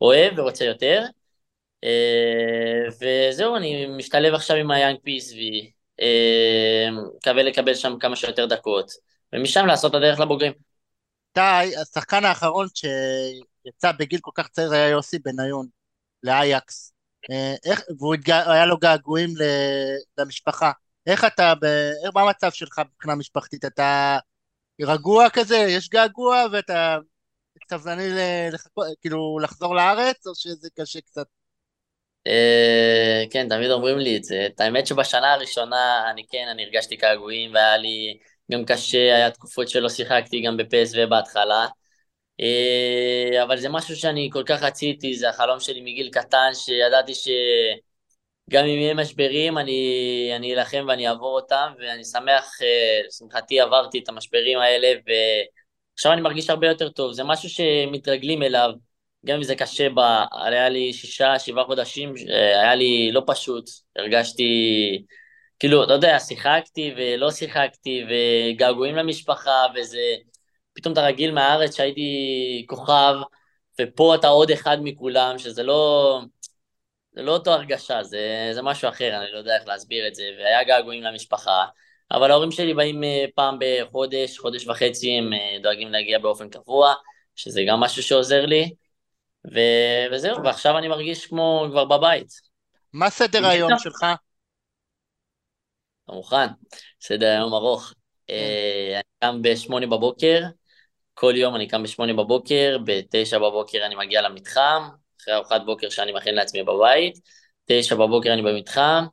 אוהב 0.00 0.38
ורוצה 0.38 0.64
יותר. 0.64 1.04
אה, 1.84 2.88
וזהו, 3.00 3.56
אני 3.56 3.86
משתלב 3.86 4.34
עכשיו 4.34 4.56
עם 4.56 4.70
היאנג 4.70 4.96
פיסבי, 5.04 5.70
אה, 6.00 6.88
מקווה 7.16 7.42
לקבל 7.42 7.74
שם 7.74 7.96
כמה 8.00 8.16
שיותר 8.16 8.46
דקות, 8.46 8.90
ומשם 9.32 9.66
לעשות 9.66 9.90
את 9.90 9.96
הדרך 9.96 10.20
לבוגרים. 10.20 10.52
איתי, 11.36 11.76
השחקן 11.76 12.24
האחרון 12.24 12.66
שיצא 12.74 13.92
בגיל 13.92 14.18
כל 14.22 14.30
כך 14.34 14.48
צעיר 14.48 14.72
היה 14.72 14.88
יוסי 14.88 15.18
בניון, 15.18 15.66
לאייקס. 16.22 16.92
אה, 17.30 17.54
איך, 17.64 17.82
והוא 17.98 18.14
התגע, 18.14 18.52
היה 18.52 18.66
לו 18.66 18.78
געגועים 18.78 19.30
למשפחה. 20.18 20.72
איך 21.06 21.24
אתה, 21.24 21.54
ב, 21.62 21.66
מה 22.14 22.22
המצב 22.22 22.50
שלך 22.52 22.80
מבחינה 22.94 23.14
משפחתית? 23.14 23.64
אתה 23.64 24.18
רגוע 24.80 25.30
כזה, 25.30 25.56
יש 25.56 25.88
געגוע 25.88 26.44
ואתה 26.52 26.98
סבלני 27.70 28.02
כאילו 29.00 29.38
לחזור 29.42 29.74
לארץ, 29.74 30.26
או 30.26 30.32
שזה 30.34 30.68
קשה 30.78 31.00
קצת? 31.00 31.26
אה, 32.26 33.24
כן, 33.30 33.48
תמיד 33.48 33.70
אומרים 33.70 33.98
לי 33.98 34.16
את 34.16 34.24
זה. 34.24 34.46
את 34.46 34.60
האמת 34.60 34.86
שבשנה 34.86 35.32
הראשונה, 35.32 36.10
אני 36.10 36.26
כן, 36.30 36.46
אני 36.50 36.64
הרגשתי 36.64 36.96
געגועים, 36.96 37.54
והיה 37.54 37.76
לי 37.76 38.18
גם 38.52 38.64
קשה, 38.64 38.98
היה 38.98 39.30
תקופות 39.30 39.68
שלא 39.68 39.88
שיחקתי 39.88 40.42
גם 40.46 40.56
בפסו 40.56 40.98
בהתחלה. 41.08 41.66
אה, 42.40 43.42
אבל 43.42 43.56
זה 43.56 43.68
משהו 43.68 43.96
שאני 43.96 44.30
כל 44.32 44.42
כך 44.46 44.62
רציתי, 44.62 45.14
זה 45.14 45.28
החלום 45.28 45.60
שלי 45.60 45.80
מגיל 45.80 46.10
קטן, 46.12 46.50
שידעתי 46.54 47.14
שגם 47.14 48.64
אם 48.64 48.78
יהיה 48.78 48.94
משברים, 48.94 49.58
אני, 49.58 50.32
אני 50.36 50.54
אלחם 50.54 50.84
ואני 50.88 51.08
אעבור 51.08 51.34
אותם, 51.40 51.72
ואני 51.78 52.04
שמח, 52.04 52.62
אה, 52.62 53.00
לשמחתי 53.06 53.60
עברתי 53.60 53.98
את 53.98 54.08
המשברים 54.08 54.58
האלה, 54.58 54.88
ועכשיו 55.06 56.12
אני 56.12 56.20
מרגיש 56.20 56.50
הרבה 56.50 56.66
יותר 56.66 56.88
טוב. 56.88 57.12
זה 57.12 57.24
משהו 57.24 57.48
שמתרגלים 57.48 58.42
אליו. 58.42 58.70
גם 59.26 59.36
אם 59.36 59.42
זה 59.42 59.54
קשה, 59.54 59.88
ב... 59.90 59.98
היה 60.44 60.68
לי 60.68 60.92
שישה, 60.92 61.38
שבעה 61.38 61.64
חודשים, 61.64 62.14
אה, 62.30 62.60
היה 62.60 62.74
לי 62.74 63.12
לא 63.12 63.22
פשוט, 63.26 63.64
הרגשתי, 63.96 64.44
כאילו, 65.58 65.84
אתה 65.84 65.92
יודע, 65.92 66.18
שיחקתי 66.18 66.94
ולא 66.96 67.30
שיחקתי, 67.30 68.04
וגעגועים 68.08 68.96
למשפחה, 68.96 69.66
וזה, 69.74 70.16
פתאום 70.80 70.92
אתה 70.92 71.00
רגיל 71.02 71.32
מהארץ 71.32 71.76
שהייתי 71.76 72.64
כוכב, 72.68 73.14
ופה 73.80 74.14
אתה 74.14 74.28
עוד 74.28 74.50
אחד 74.50 74.78
מכולם, 74.82 75.38
שזה 75.38 75.62
לא, 75.62 76.20
זה 77.12 77.22
לא 77.22 77.32
אותו 77.32 77.50
הרגשה, 77.52 78.02
זה, 78.02 78.50
זה 78.54 78.62
משהו 78.62 78.88
אחר, 78.88 79.16
אני 79.22 79.32
לא 79.32 79.38
יודע 79.38 79.56
איך 79.56 79.68
להסביר 79.68 80.08
את 80.08 80.14
זה, 80.14 80.30
והיה 80.38 80.64
געגועים 80.64 81.02
למשפחה, 81.02 81.64
אבל 82.10 82.30
ההורים 82.30 82.50
שלי 82.50 82.74
באים 82.74 83.04
אה, 83.04 83.24
פעם 83.34 83.58
בחודש, 83.60 84.38
חודש 84.38 84.66
וחצי, 84.66 85.10
הם 85.10 85.32
אה, 85.32 85.56
דואגים 85.62 85.88
להגיע 85.88 86.18
באופן 86.18 86.48
קבוע, 86.48 86.94
שזה 87.36 87.62
גם 87.68 87.80
משהו 87.80 88.02
שעוזר 88.02 88.46
לי, 88.46 88.74
ו... 89.54 89.60
וזהו, 90.12 90.44
ועכשיו 90.44 90.78
אני 90.78 90.88
מרגיש 90.88 91.26
כמו 91.26 91.66
כבר 91.70 91.84
בבית. 91.84 92.28
מה 92.92 93.10
סדר 93.10 93.46
היום 93.46 93.78
שלך? 93.78 94.04
אתה 96.04 96.12
מוכן? 96.12 96.46
סדר 97.00 97.26
היום 97.26 97.54
ארוך. 97.54 97.94
כן. 98.26 98.34
אה, 98.34 98.94
אני 98.94 99.02
קם 99.20 99.42
בשמונה 99.42 99.86
בבוקר, 99.86 100.42
כל 101.20 101.36
יום 101.36 101.56
אני 101.56 101.68
קם 101.68 101.82
בשמונה 101.82 102.12
בבוקר, 102.12 102.76
בתשע 102.84 103.38
בבוקר 103.38 103.86
אני 103.86 103.94
מגיע 103.94 104.22
למתחם, 104.22 104.82
אחרי 105.20 105.34
ארוחת 105.34 105.60
בוקר 105.66 105.88
שאני 105.88 106.12
מכין 106.12 106.34
לעצמי 106.34 106.62
בבית, 106.62 107.18
תשע 107.66 107.94
בבוקר 107.94 108.32
אני 108.32 108.42
במתחם, 108.42 109.04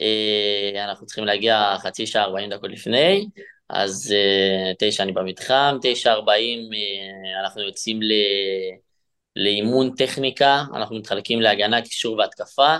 אה, 0.00 0.84
אנחנו 0.84 1.06
צריכים 1.06 1.24
להגיע 1.24 1.76
חצי 1.78 2.06
שעה, 2.06 2.24
ארבעים 2.24 2.50
דקות 2.50 2.70
לפני, 2.70 3.26
אז 3.68 4.14
אה, 4.16 4.72
תשע 4.78 5.02
אני 5.02 5.12
במתחם, 5.12 5.78
תשע 5.82 6.12
ארבעים 6.12 6.70
אנחנו 7.40 7.62
יוצאים 7.62 8.02
ל... 8.02 8.12
לאימון 9.36 9.94
טכניקה, 9.94 10.64
אנחנו 10.74 10.96
מתחלקים 10.96 11.40
להגנה, 11.40 11.82
קישור 11.82 12.18
והתקפה, 12.18 12.76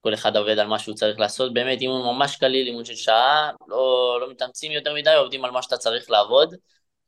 כל 0.00 0.14
אחד 0.14 0.36
עובד 0.36 0.58
על 0.58 0.66
מה 0.66 0.78
שהוא 0.78 0.94
צריך 0.94 1.20
לעשות, 1.20 1.54
באמת 1.54 1.80
אימון 1.80 2.16
ממש 2.16 2.36
קליל, 2.36 2.66
אימון 2.66 2.84
של 2.84 2.96
שעה, 2.96 3.50
לא, 3.68 4.18
לא 4.20 4.30
מתאמצים 4.30 4.72
יותר 4.72 4.94
מדי, 4.94 5.14
עובדים 5.14 5.44
על 5.44 5.50
מה 5.50 5.62
שאתה 5.62 5.76
צריך 5.76 6.10
לעבוד, 6.10 6.54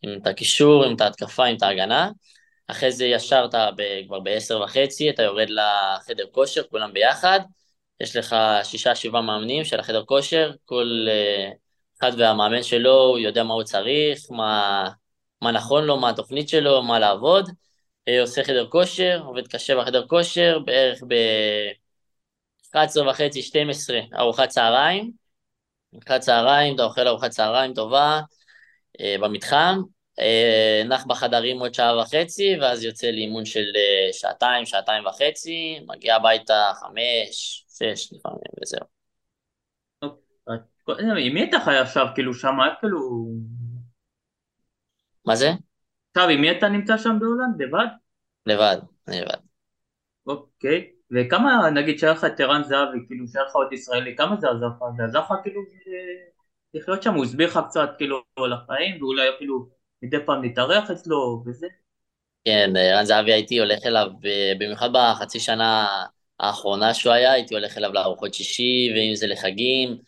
אם 0.04 0.18
את 0.22 0.26
הקישור, 0.26 0.86
אם 0.86 0.96
את 0.96 1.00
ההתקפה, 1.00 1.46
אם 1.46 1.56
את 1.56 1.62
ההגנה, 1.62 2.10
אחרי 2.68 2.92
זה 2.92 3.06
ישר 3.06 3.46
אתה 3.48 3.70
ב, 3.76 3.82
כבר 4.06 4.20
בעשר 4.20 4.60
וחצי, 4.60 5.10
אתה 5.10 5.22
יורד 5.22 5.48
לחדר 5.50 6.24
כושר, 6.32 6.62
כולם 6.70 6.92
ביחד, 6.92 7.40
יש 8.00 8.16
לך 8.16 8.36
שישה, 8.62 8.94
שבעה 8.94 9.22
מאמנים 9.22 9.64
של 9.64 9.80
החדר 9.80 10.04
כושר, 10.04 10.52
כל 10.64 11.06
uh, 11.08 11.56
אחד 12.00 12.12
והמאמן 12.18 12.62
שלו, 12.62 12.94
הוא 12.94 13.18
יודע 13.18 13.42
מה 13.42 13.54
הוא 13.54 13.62
צריך, 13.62 14.30
מה, 14.30 14.88
מה 15.42 15.52
נכון 15.52 15.84
לו, 15.84 15.96
מה 15.96 16.10
התוכנית 16.10 16.48
שלו, 16.48 16.82
מה 16.82 16.98
לעבוד, 16.98 17.50
אה, 18.08 18.20
עושה 18.20 18.44
חדר 18.44 18.66
כושר, 18.68 19.22
עובד 19.24 19.48
קשה 19.48 19.76
בחדר 19.76 20.06
כושר, 20.06 20.58
בערך 20.64 21.02
ב-11 21.08 23.00
וחצי, 23.10 23.42
12, 23.42 24.00
ארוחת 24.14 24.48
צהריים. 24.48 25.12
ארוחת 25.94 26.20
צהריים, 26.20 26.74
אתה 26.74 26.84
אוכל 26.84 27.08
ארוחת 27.08 27.30
צהריים 27.30 27.74
טובה. 27.74 28.20
אה, 28.20 28.20
במתחם, 29.22 29.78
אה, 30.20 30.82
נח 30.88 31.06
בחדרים 31.06 31.58
עוד 31.58 31.74
שעה 31.74 31.98
וחצי, 31.98 32.56
ואז 32.60 32.84
יוצא 32.84 33.06
לאימון 33.06 33.44
של 33.44 33.64
שעתיים, 34.12 34.66
שעתיים 34.66 35.06
וחצי, 35.06 35.80
מגיע 35.88 36.16
הביתה 36.16 36.72
חמש, 36.80 37.66
שש 37.68 38.12
לפעמים, 38.12 38.40
וזהו. 38.62 38.96
עם 41.18 41.34
מי 41.34 41.44
אתה 41.44 41.56
חי 41.64 41.76
עכשיו, 41.76 42.06
כאילו, 42.14 42.34
שם, 42.34 42.56
כאילו... 42.80 42.98
מה 45.26 45.36
זה? 45.36 45.50
עכשיו, 46.16 46.28
עם 46.28 46.40
מי 46.40 46.50
אתה 46.50 46.68
נמצא 46.68 46.98
שם 46.98 47.18
בהולנד? 47.20 47.62
לבד? 47.62 47.86
לבד, 48.46 48.76
לבד. 49.08 49.40
אוקיי, 50.26 50.90
וכמה, 51.10 51.70
נגיד, 51.70 51.98
שהיה 51.98 52.12
לך 52.12 52.24
את 52.24 52.40
ערן 52.40 52.62
זהבי, 52.62 52.98
כאילו, 53.06 53.28
שהיה 53.28 53.44
לך 53.44 53.54
עוד 53.54 53.72
ישראלי, 53.72 54.16
כמה 54.16 54.36
זה 54.40 54.48
עזר 54.48 54.66
לך? 54.66 54.82
זה 54.96 55.04
עזר 55.04 55.20
לך 55.20 55.32
כאילו 55.42 55.62
לחיות 56.76 57.02
שם? 57.02 57.14
הוא 57.14 57.24
הסביר 57.24 57.48
לך 57.48 57.60
קצת 57.68 57.90
כאילו 57.98 58.22
על 58.36 58.52
החיים, 58.52 59.02
ואולי 59.02 59.28
אפילו 59.36 59.66
מדי 60.02 60.16
פעם 60.26 60.42
להתארח 60.42 60.90
אצלו 60.90 61.42
וזה? 61.46 61.66
כן, 62.44 62.70
ערן 62.76 63.04
זהבי 63.04 63.32
הייתי 63.32 63.58
הולך 63.58 63.86
אליו, 63.86 64.06
במיוחד 64.58 64.88
בחצי 64.92 65.40
שנה 65.40 65.86
האחרונה 66.40 66.94
שהוא 66.94 67.12
היה, 67.12 67.32
הייתי 67.32 67.54
הולך 67.54 67.78
אליו 67.78 67.92
לארוחות 67.92 68.34
שישי, 68.34 68.92
ואם 68.94 69.14
זה 69.14 69.26
לחגים, 69.26 69.98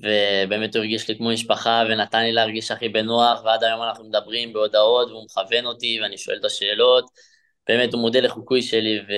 ובאמת 0.00 0.76
הוא 0.76 0.80
הרגיש 0.80 1.08
לי 1.08 1.16
כמו 1.16 1.30
משפחה 1.30 1.82
ונתן 1.88 2.22
לי 2.22 2.32
להרגיש 2.32 2.70
הכי 2.70 2.88
בנוח, 2.88 3.44
ועד 3.44 3.64
היום 3.64 3.82
אנחנו 3.82 4.04
מדברים 4.04 4.52
בהודעות 4.52 5.10
והוא 5.10 5.24
מכוון 5.24 5.66
אותי 5.66 5.98
ואני 6.02 6.18
שואל 6.18 6.36
את 6.36 6.44
השאלות. 6.44 7.10
באמת 7.68 7.92
הוא 7.92 8.00
מודל 8.00 8.24
לחוקוי 8.24 8.62
שלי 8.62 8.98
ו... 9.08 9.12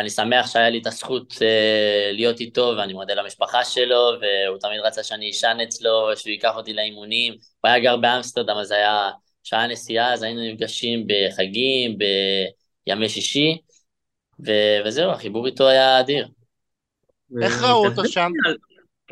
ואני 0.00 0.10
שמח 0.10 0.46
שהיה 0.46 0.70
לי 0.70 0.78
את 0.78 0.86
הזכות 0.86 1.32
uh, 1.32 2.12
להיות 2.12 2.40
איתו 2.40 2.74
ואני 2.78 2.92
מודה 2.92 3.14
למשפחה 3.14 3.64
שלו 3.64 4.10
והוא 4.20 4.58
תמיד 4.60 4.80
רצה 4.80 5.02
שאני 5.02 5.30
אשן 5.30 5.56
אצלו, 5.62 6.16
שהוא 6.16 6.30
ייקח 6.30 6.56
אותי 6.56 6.72
לאימונים. 6.72 7.32
הוא 7.32 7.68
היה 7.68 7.78
גר 7.78 7.96
באמסטרדם 7.96 8.56
אז 8.56 8.70
היה 8.70 9.10
שעה 9.42 9.66
נסיעה, 9.66 10.12
אז 10.12 10.22
היינו 10.22 10.40
נפגשים 10.52 11.06
בחגים, 11.06 11.98
בימי 12.86 13.08
שישי, 13.08 13.58
ו... 14.46 14.50
וזהו, 14.86 15.10
החיבור 15.10 15.46
איתו 15.46 15.68
היה 15.68 16.00
אדיר. 16.00 16.28
איך 17.42 17.62
ראו 17.62 17.86
אותו 17.86 18.08
שם? 18.08 18.30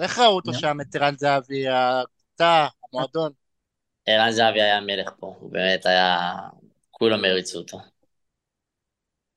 איך 0.01 0.19
ראו 0.19 0.37
אותו 0.37 0.55
שם, 0.55 0.77
את 0.81 0.97
ערן 0.97 1.15
זהבי, 1.17 1.69
הקבוצה, 1.69 2.67
המועדון? 2.93 3.33
ערן 4.07 4.31
זהבי 4.31 4.63
היה 4.63 4.81
מלך 4.81 5.11
פה, 5.19 5.35
הוא 5.41 5.53
באמת 5.53 5.87
היה... 5.87 6.29
כולם 6.91 7.25
הריצו 7.25 7.59
אותו. 7.59 7.79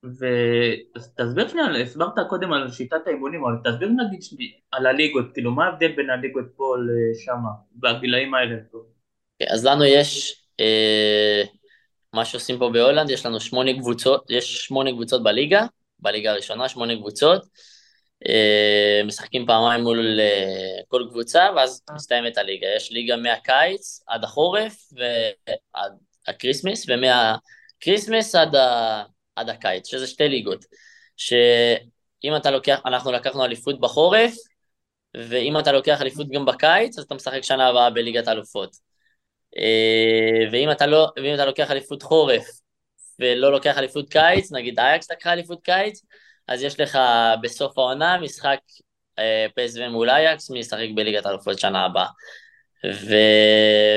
ותסביר 0.04 1.48
שנייה, 1.48 1.66
הסברת 1.82 2.12
קודם 2.28 2.52
על 2.52 2.70
שיטת 2.70 3.06
האימונים, 3.06 3.44
אבל 3.44 3.54
תסביר 3.64 3.88
נגיד 3.88 4.20
על 4.70 4.86
הליגות, 4.86 5.24
כאילו 5.34 5.50
מה 5.50 5.64
ההבדל 5.64 5.92
בין 5.92 6.10
הליגות 6.10 6.44
פה 6.56 6.74
לשמה, 6.78 7.50
בגילאים 7.72 8.34
האלה? 8.34 8.54
Okay, 9.42 9.52
אז 9.52 9.66
לנו 9.66 9.84
יש, 9.84 10.44
אה, 10.60 11.42
מה 12.12 12.24
שעושים 12.24 12.58
פה 12.58 12.70
בהולנד, 12.72 13.10
יש 13.10 13.26
לנו 13.26 13.40
שמונה 13.40 13.72
קבוצות, 13.78 14.30
יש 14.30 14.56
שמונה 14.56 14.90
קבוצות 14.92 15.22
בליגה, 15.22 15.66
בליגה 15.98 16.30
הראשונה, 16.30 16.68
שמונה 16.68 16.96
קבוצות, 16.96 17.42
אה, 18.28 19.00
משחקים 19.04 19.46
פעמיים 19.46 19.82
מול 19.82 20.20
אה, 20.20 20.82
כל 20.88 21.06
קבוצה, 21.10 21.48
ואז 21.56 21.82
מסתיימת 21.94 22.38
הליגה. 22.38 22.66
יש 22.76 22.92
ליגה 22.92 23.16
מהקיץ 23.16 24.04
עד 24.06 24.24
החורף, 24.24 24.92
ועד 24.92 25.92
ה 26.26 26.32
Christmas, 26.32 26.86
ומה 26.88 27.25
Christmas 27.25 28.34
עד, 28.34 28.54
ה... 28.54 29.02
עד 29.36 29.48
הקיץ, 29.48 29.86
שזה 29.86 30.06
שתי 30.06 30.28
ליגות. 30.28 30.64
שאם 31.16 32.36
אתה 32.36 32.50
לוקח, 32.50 32.80
אנחנו 32.86 33.12
לקחנו 33.12 33.44
אליפות 33.44 33.80
בחורף, 33.80 34.34
ואם 35.16 35.58
אתה 35.58 35.72
לוקח 35.72 36.00
אליפות 36.00 36.28
גם 36.28 36.46
בקיץ, 36.46 36.98
אז 36.98 37.04
אתה 37.04 37.14
משחק 37.14 37.42
שנה 37.42 37.68
הבאה 37.68 37.90
בליגת 37.90 38.28
האלופות. 38.28 38.76
אה, 39.58 40.50
ואם 40.52 40.70
אתה, 40.70 40.86
לא, 40.86 41.08
ואם 41.16 41.34
אתה 41.34 41.46
לוקח 41.46 41.70
אליפות 41.70 42.02
חורף 42.02 42.46
ולא 43.18 43.52
לוקח 43.52 43.78
אליפות 43.78 44.08
קיץ, 44.10 44.52
נגיד 44.52 44.80
אייקס 44.80 45.10
לקחה 45.10 45.32
אליפות 45.32 45.64
קיץ, 45.64 46.02
אז 46.48 46.62
יש 46.62 46.80
לך 46.80 46.98
בסוף 47.42 47.78
העונה 47.78 48.18
משחק 48.18 48.58
אה, 49.18 49.46
פסו 49.56 49.90
מול 49.90 50.10
אייקס, 50.10 50.50
מי 50.50 50.58
ישחק 50.58 50.88
בליגת 50.94 51.26
האלופות 51.26 51.58
שנה 51.58 51.84
הבאה. 51.84 52.06
ו... 52.86 53.14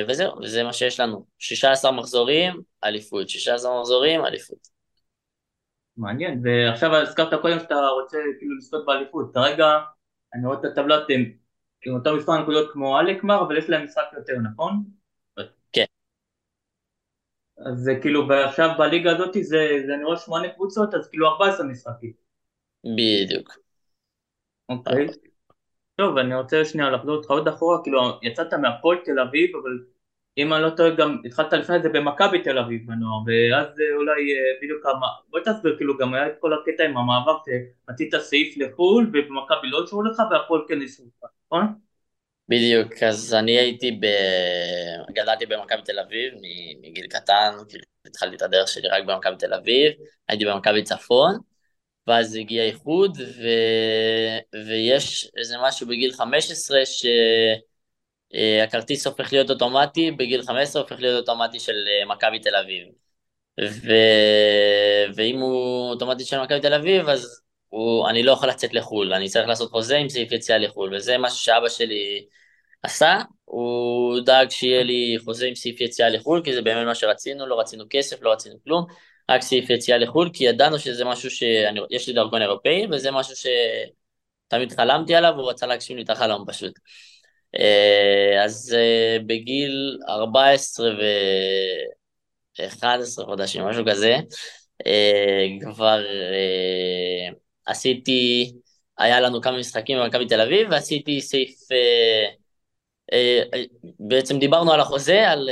וזהו, 0.07 0.47
זה 0.47 0.63
מה 0.63 0.73
שיש 0.73 0.99
לנו. 0.99 1.25
16 1.39 1.91
מחזורים, 1.91 2.61
אליפות. 2.83 3.29
16 3.29 3.79
מחזורים, 3.79 4.25
אליפות. 4.25 4.74
מעניין, 5.97 6.41
ועכשיו 6.43 6.95
הזכרת 6.95 7.41
קודם 7.41 7.59
שאתה 7.59 7.75
רוצה 7.75 8.17
כאילו 8.39 8.57
לזכות 8.57 8.85
באליפות, 8.85 9.33
כרגע 9.33 9.65
אני 10.33 10.45
רואה 10.47 10.59
את 10.59 10.65
הטבלת 10.65 11.09
עם, 11.09 11.31
עם 11.85 11.93
אותו 11.93 12.15
מספר 12.15 12.41
נקודות 12.41 12.71
כמו 12.73 12.99
אלקמר, 12.99 13.41
אבל 13.41 13.57
יש 13.57 13.69
להם 13.69 13.83
משחק 13.83 14.05
יותר, 14.17 14.33
נכון? 14.53 14.83
כן. 15.73 15.85
אז 17.57 17.77
זה 17.77 17.91
כאילו, 18.01 18.27
ועכשיו 18.27 18.69
בליגה 18.77 19.11
הזאת 19.11 19.33
זה, 19.33 19.67
זה 19.87 19.95
אני 19.95 20.03
רואה 20.03 20.17
שמונה 20.17 20.49
קבוצות, 20.49 20.93
אז 20.93 21.09
כאילו 21.09 21.27
14 21.27 21.65
משחקים. 21.65 22.13
בדיוק. 22.83 23.57
אוקיי. 24.69 25.07
טוב, 25.95 26.17
אני 26.17 26.35
רוצה 26.35 26.65
שנייה 26.65 26.89
לחזור 26.89 27.15
אותך 27.15 27.29
עוד 27.31 27.47
אחורה, 27.47 27.83
כאילו 27.83 27.99
יצאת 28.21 28.53
מהפועל 28.53 28.97
תל 29.05 29.19
אביב, 29.19 29.55
אבל 29.55 29.94
אם 30.37 30.53
אני 30.53 30.63
לא 30.63 30.69
טועה 30.69 30.89
גם 30.89 31.17
התחלת 31.25 31.53
לפני 31.53 31.81
זה 31.81 31.89
במכבי 31.89 32.43
תל 32.43 32.57
אביב 32.57 32.81
בנוער, 32.87 33.21
ואז 33.27 33.67
אולי 33.95 34.33
אה, 34.33 34.39
בדיוק 34.61 34.83
כמה, 34.83 35.07
בואי 35.29 35.43
תסביר, 35.45 35.75
כאילו 35.77 35.97
גם 35.97 36.13
היה 36.13 36.27
את 36.27 36.33
כל 36.39 36.51
הקטע 36.53 36.83
עם 36.83 36.97
המעבר 36.97 37.37
שרצית 37.45 38.15
סעיף 38.15 38.57
לחו"ל 38.57 39.07
ובמכבי 39.13 39.67
לא 39.67 39.81
אישרו 39.83 40.03
לך 40.03 40.21
והפועל 40.31 40.61
כן 40.67 40.81
אישרו 40.81 41.05
לך, 41.05 41.29
נכון? 41.45 41.65
בדיוק, 42.49 43.03
אז 43.03 43.33
אני 43.33 43.51
הייתי 43.51 43.91
ב... 43.91 44.05
גדלתי 45.13 45.45
במכבי 45.45 45.81
תל 45.85 45.99
אביב 45.99 46.33
מגיל 46.81 47.07
קטן, 47.07 47.51
כאילו 47.69 47.83
התחלתי 48.07 48.35
את 48.35 48.41
הדרך 48.41 48.67
שלי 48.67 48.87
רק 48.87 49.03
במכבי 49.03 49.35
תל 49.39 49.53
אביב, 49.53 49.93
הייתי 50.29 50.45
במכבי 50.45 50.83
צפון, 50.83 51.37
ואז 52.07 52.35
הגיע 52.35 52.63
איחוד, 52.63 53.17
ו... 53.17 53.47
ויש 54.67 55.31
איזה 55.37 55.55
משהו 55.61 55.87
בגיל 55.87 56.11
15 56.11 56.79
שהכרטיס 58.35 59.07
הופך 59.07 59.33
להיות 59.33 59.49
אוטומטי, 59.49 60.11
בגיל 60.11 60.41
15 60.41 60.81
הופך 60.81 60.95
להיות 60.99 61.29
אוטומטי 61.29 61.59
של 61.59 61.73
אה, 61.87 62.05
מכבי 62.05 62.39
תל 62.39 62.55
אביב. 62.55 62.87
ו... 63.61 63.91
ואם 65.15 65.39
הוא 65.39 65.89
אוטומטי 65.89 66.25
של 66.25 66.41
מכבי 66.41 66.59
תל 66.59 66.73
אביב, 66.73 67.09
אז 67.09 67.41
הוא... 67.69 68.09
אני 68.09 68.23
לא 68.23 68.31
יכול 68.31 68.49
לצאת 68.49 68.73
לחו"ל, 68.73 69.13
אני 69.13 69.29
צריך 69.29 69.47
לעשות 69.47 69.71
חוזה 69.71 69.97
עם 69.97 70.09
סעיף 70.09 70.31
יציאה 70.31 70.57
לחו"ל, 70.57 70.95
וזה 70.95 71.17
משהו 71.17 71.37
שאבא 71.37 71.69
שלי 71.69 72.25
עשה, 72.83 73.21
הוא 73.45 74.19
דאג 74.19 74.49
שיהיה 74.49 74.83
לי 74.83 75.17
חוזה 75.25 75.45
עם 75.45 75.55
סעיף 75.55 75.81
יציאה 75.81 76.09
לחו"ל, 76.09 76.41
כי 76.43 76.53
זה 76.53 76.61
באמת 76.61 76.85
מה 76.85 76.95
שרצינו, 76.95 77.47
לא 77.47 77.59
רצינו 77.59 77.83
כסף, 77.89 78.21
לא 78.21 78.31
רצינו 78.31 78.55
כלום. 78.63 78.85
רק 79.29 79.41
סעיף 79.41 79.69
יציאה 79.69 79.97
לחו"ל, 79.97 80.29
כי 80.33 80.43
ידענו 80.43 80.79
שזה 80.79 81.05
משהו 81.05 81.29
שיש 81.29 82.07
לי 82.07 82.13
דרכון 82.13 82.41
אירופאי, 82.41 82.87
וזה 82.91 83.11
משהו 83.11 83.35
שתמיד 83.35 84.71
חלמתי 84.71 85.15
עליו, 85.15 85.33
והוא 85.37 85.49
רצה 85.49 85.65
להגשים 85.67 85.97
לי 85.97 86.03
את 86.03 86.09
החלום 86.09 86.45
פשוט. 86.47 86.79
אה, 87.59 88.43
אז 88.43 88.75
אה, 88.77 89.17
בגיל 89.27 89.97
14 90.09 90.89
ו-11 92.59 93.25
חודשים, 93.25 93.63
משהו 93.63 93.85
כזה, 93.85 94.17
אה, 94.87 95.47
כבר 95.61 96.05
עשיתי, 97.65 98.51
היה 98.97 99.21
לנו 99.21 99.41
כמה 99.41 99.57
משחקים 99.57 99.97
במכבי 99.99 100.27
תל 100.27 100.41
אביב, 100.41 100.67
ועשיתי 100.71 101.21
סעיף, 101.21 101.59
בעצם 103.99 104.39
דיברנו 104.39 104.73
על 104.73 104.79
החוזה, 104.79 105.29
על 105.29 105.49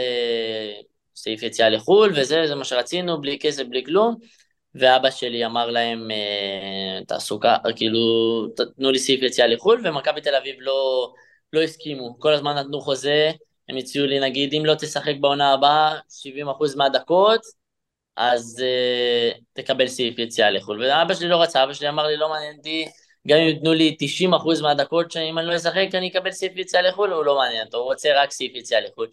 סעיף 1.16 1.44
יציאה 1.44 1.70
לחו"ל, 1.70 2.12
וזה, 2.16 2.48
זה 2.48 2.56
מה 2.56 2.64
שרצינו, 2.64 3.22
בלי 3.22 3.40
כסף, 3.40 3.64
בלי 3.64 3.86
כלום. 3.86 4.16
ואבא 4.76 5.10
שלי 5.10 5.46
אמר 5.46 5.70
להם, 5.70 6.08
תעסוקה, 7.08 7.56
כאילו, 7.76 8.00
תנו 8.78 8.92
לי 8.92 9.00
סעיף 9.00 9.22
יציאה 9.22 9.48
לחו"ל, 9.48 9.82
ומכבי 9.84 10.22
תל 10.22 10.36
אביב 10.36 10.56
לא, 10.60 11.12
לא 11.54 11.62
הסכימו. 11.62 12.20
כל 12.20 12.34
הזמן 12.34 12.56
נתנו 12.56 12.82
חוזה, 12.82 13.32
הם 13.70 13.78
הציעו 13.78 14.06
לי, 14.06 14.20
נגיד, 14.20 14.54
אם 14.54 14.66
לא 14.66 14.76
תשחק 14.76 15.14
בעונה 15.22 15.54
הבאה 15.54 16.00
70% 16.10 16.76
מהדקות, 16.76 17.42
אז 18.16 18.64
uh, 18.64 19.42
תקבל 19.54 19.88
סעיף 19.88 20.20
יציאה 20.20 20.52
לחו"ל. 20.52 20.84
ואבא 20.84 21.14
שלי 21.14 21.28
לא 21.28 21.42
רצה, 21.42 21.64
אבא 21.64 21.74
שלי 21.74 21.90
אמר 21.90 22.08
לי, 22.08 22.18
לא 22.18 22.30
מעניין 22.30 22.58
אותי, 22.58 22.86
גם 23.28 23.38
אם 23.38 23.48
יתנו 23.48 23.74
לי 23.74 23.98
90% 24.00 24.62
מהדקות, 24.62 25.12
שאם 25.12 25.40
אני 25.40 25.48
לא 25.48 25.56
אשחק 25.56 25.88
אני 25.94 26.10
אקבל 26.10 26.32
סעיף 26.32 26.54
יציאה 26.56 26.82
לחו"ל, 26.82 27.14
הוא 27.14 27.26
לא 27.26 27.36
מעניין 27.38 27.66
אותו, 27.66 27.78
הוא 27.78 27.86
רוצה 27.86 28.10
רק 28.16 28.32
סעיף 28.32 28.56
יציאה 28.56 28.82
לחו"ל. 28.82 29.08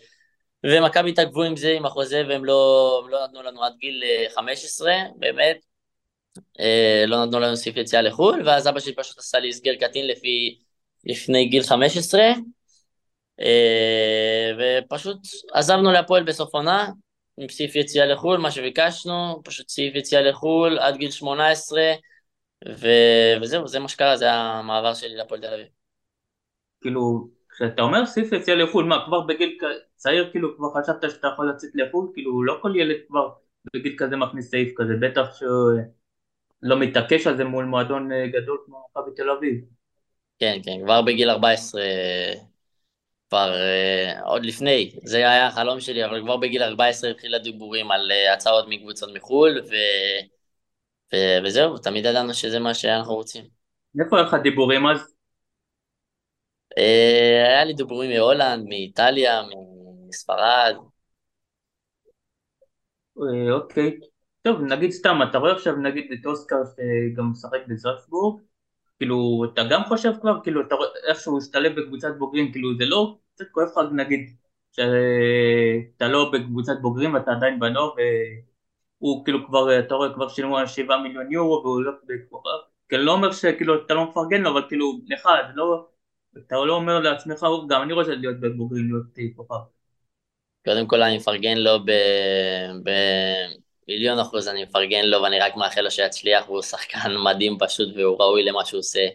ומכבי 0.66 1.10
התעכבו 1.10 1.42
עם 1.42 1.56
זה, 1.56 1.70
עם 1.70 1.86
החוזה, 1.86 2.22
והם 2.28 2.44
לא, 2.44 3.02
לא 3.10 3.24
נתנו 3.24 3.42
לנו 3.42 3.64
עד 3.64 3.72
גיל 3.78 4.02
15, 4.34 4.92
אה, 4.92 5.04
באמת. 5.16 5.58
אה, 6.60 7.04
לא 7.06 7.24
נתנו 7.24 7.40
לנו 7.40 7.56
סעיף 7.56 7.76
יציאה 7.76 8.02
לחו"ל, 8.02 8.42
ואז 8.46 8.68
אבא 8.68 8.80
שלי 8.80 8.94
פשוט 8.94 9.18
עשה 9.18 9.38
לי 9.38 9.48
הסגר 9.48 9.74
קטין 9.74 10.06
לפי, 10.06 10.58
לפני 11.04 11.48
גיל 11.48 11.62
15, 11.62 12.20
אה, 13.40 14.52
ופשוט 14.58 15.18
עזבנו 15.52 15.92
להפועל 15.92 16.22
בסוף 16.22 16.54
עונה, 16.54 16.88
עם 17.36 17.48
סעיף 17.48 17.76
יציאה 17.76 18.06
לחו"ל, 18.06 18.38
מה 18.38 18.50
שביקשנו, 18.50 19.40
פשוט 19.44 19.68
סעיף 19.68 19.94
יציאה 19.94 20.22
לחו"ל 20.22 20.78
עד 20.78 20.96
גיל 20.96 21.10
18, 21.10 21.82
ו... 22.68 22.88
וזהו, 23.42 23.68
זה 23.68 23.78
מה 23.78 23.88
שקרה, 23.88 24.16
זה 24.16 24.32
המעבר 24.32 24.94
שלי 24.94 25.16
להפועל 25.16 25.40
תל 25.40 25.54
אביב. 25.54 25.66
כאילו, 26.80 27.28
כשאתה 27.48 27.82
אומר 27.82 28.06
סעיף 28.06 28.32
יציאה 28.32 28.56
לחו"ל, 28.56 28.84
מה, 28.84 29.04
כבר 29.06 29.20
בגיל 29.20 29.58
צעיר 29.96 30.30
כאילו 30.30 30.56
כבר 30.56 30.68
חשבת 30.80 31.10
שאתה 31.10 31.28
יכול 31.32 31.50
לצאת 31.50 31.70
לחו"ל? 31.74 32.10
כאילו 32.14 32.44
לא 32.44 32.58
כל 32.62 32.72
ילד 32.76 32.96
כבר 33.08 33.28
בגיל 33.74 33.94
כזה 33.98 34.16
מכניס 34.16 34.50
סעיף 34.50 34.72
כזה, 34.76 34.92
בטח 35.00 35.34
שהוא 35.34 35.80
לא 36.62 36.78
מתעקש 36.78 37.26
על 37.26 37.36
זה 37.36 37.44
מול 37.44 37.64
מועדון 37.64 38.12
אה, 38.12 38.26
גדול 38.26 38.58
כמו 38.66 38.86
מכבי 38.90 39.10
תל 39.16 39.30
אביב. 39.30 39.79
כן, 40.40 40.58
כן, 40.64 40.80
כבר 40.84 41.02
בגיל 41.02 41.30
14, 41.30 41.82
כבר 43.28 43.54
uh, 43.54 44.22
עוד 44.24 44.44
לפני, 44.44 44.90
זה 45.04 45.16
היה 45.16 45.46
החלום 45.46 45.80
שלי, 45.80 46.04
אבל 46.04 46.22
כבר 46.22 46.36
בגיל 46.36 46.62
14 46.62 47.10
התחיל 47.10 47.34
הדיבורים 47.34 47.90
על 47.90 48.10
uh, 48.10 48.34
הצעות 48.34 48.64
מקבוצות 48.68 49.10
מחו"ל, 49.14 49.60
ו... 49.70 49.74
ו... 51.14 51.16
וזהו, 51.44 51.78
תמיד 51.78 52.04
ידענו 52.04 52.34
שזה 52.34 52.58
מה 52.60 52.74
שאנחנו 52.74 53.14
רוצים. 53.14 53.44
איפה 54.00 54.16
היו 54.16 54.26
לך 54.26 54.36
דיבורים 54.42 54.86
אז? 54.86 55.14
אה, 56.78 57.44
היה 57.48 57.64
לי 57.64 57.74
דיבורים 57.74 58.10
מהולנד, 58.10 58.68
מאיטליה, 58.68 59.42
מספרד. 60.08 60.76
אוקיי. 63.52 63.98
טוב, 64.42 64.60
נגיד 64.60 64.90
סתם, 64.90 65.18
אתה 65.30 65.38
רואה 65.38 65.52
עכשיו 65.52 65.76
נגיד 65.76 66.12
את 66.12 66.26
אוסקר 66.26 66.56
שגם 66.64 67.30
משחק 67.30 67.60
בזלצבורג, 67.68 68.40
כאילו, 69.00 69.44
אתה 69.52 69.62
גם 69.70 69.84
חושב 69.84 70.12
כבר, 70.20 70.40
כאילו, 70.42 70.60
אתה 70.66 70.74
רואה 70.74 70.88
איך 71.08 71.20
שהוא 71.20 71.38
השתלב 71.38 71.80
בקבוצת 71.80 72.08
בוגרים, 72.18 72.52
כאילו, 72.52 72.76
זה 72.78 72.84
לא 72.84 73.18
קצת 73.34 73.44
כואב 73.52 73.66
לך 73.66 73.78
נגיד, 73.92 74.36
שאתה 74.72 76.08
לא 76.08 76.30
בקבוצת 76.32 76.72
בוגרים 76.80 77.14
ואתה 77.14 77.30
עדיין 77.32 77.60
בנוער, 77.60 77.90
והוא 79.00 79.24
כאילו 79.24 79.46
כבר, 79.46 79.78
אתה 79.78 79.94
רואה, 79.94 80.14
כבר 80.14 80.28
שילמו 80.28 80.58
על 80.58 80.66
7 80.66 80.96
מיליון 80.96 81.32
יורו, 81.32 81.62
והוא 81.64 81.82
לא 81.82 81.92
בכוכב, 82.06 82.48
כאילו, 82.88 83.04
לא 83.04 83.12
אומר 83.12 83.32
שכאילו, 83.32 83.84
אתה 83.86 83.94
לא 83.94 84.04
מפרגן 84.10 84.42
לו, 84.42 84.50
אבל 84.50 84.62
כאילו, 84.68 85.00
לך, 85.06 85.28
זה 85.48 85.52
לא... 85.54 85.86
אתה 86.46 86.56
לא 86.56 86.74
אומר 86.74 87.00
לעצמך, 87.00 87.46
גם 87.68 87.82
אני 87.82 87.92
רוצה 87.92 88.14
להיות 88.14 88.40
בבוגרים, 88.40 88.88
להיות 88.90 89.36
כוכב. 89.36 89.54
קודם 90.64 90.86
כל 90.86 91.02
אני 91.02 91.16
מפרגן 91.16 91.56
לו 91.58 91.78
במיליון 93.90 94.18
אחוז, 94.18 94.48
אני 94.48 94.64
מפרגן 94.64 95.04
לו 95.04 95.22
ואני 95.22 95.38
רק 95.38 95.56
מאחל 95.56 95.80
לו 95.80 95.90
שיצליח, 95.90 96.48
והוא 96.48 96.62
שחקן 96.62 97.16
מדהים 97.24 97.56
פשוט 97.58 97.88
והוא 97.96 98.16
ראוי 98.20 98.42
למה 98.42 98.64
שהוא 98.64 98.78
עושה. 98.78 99.06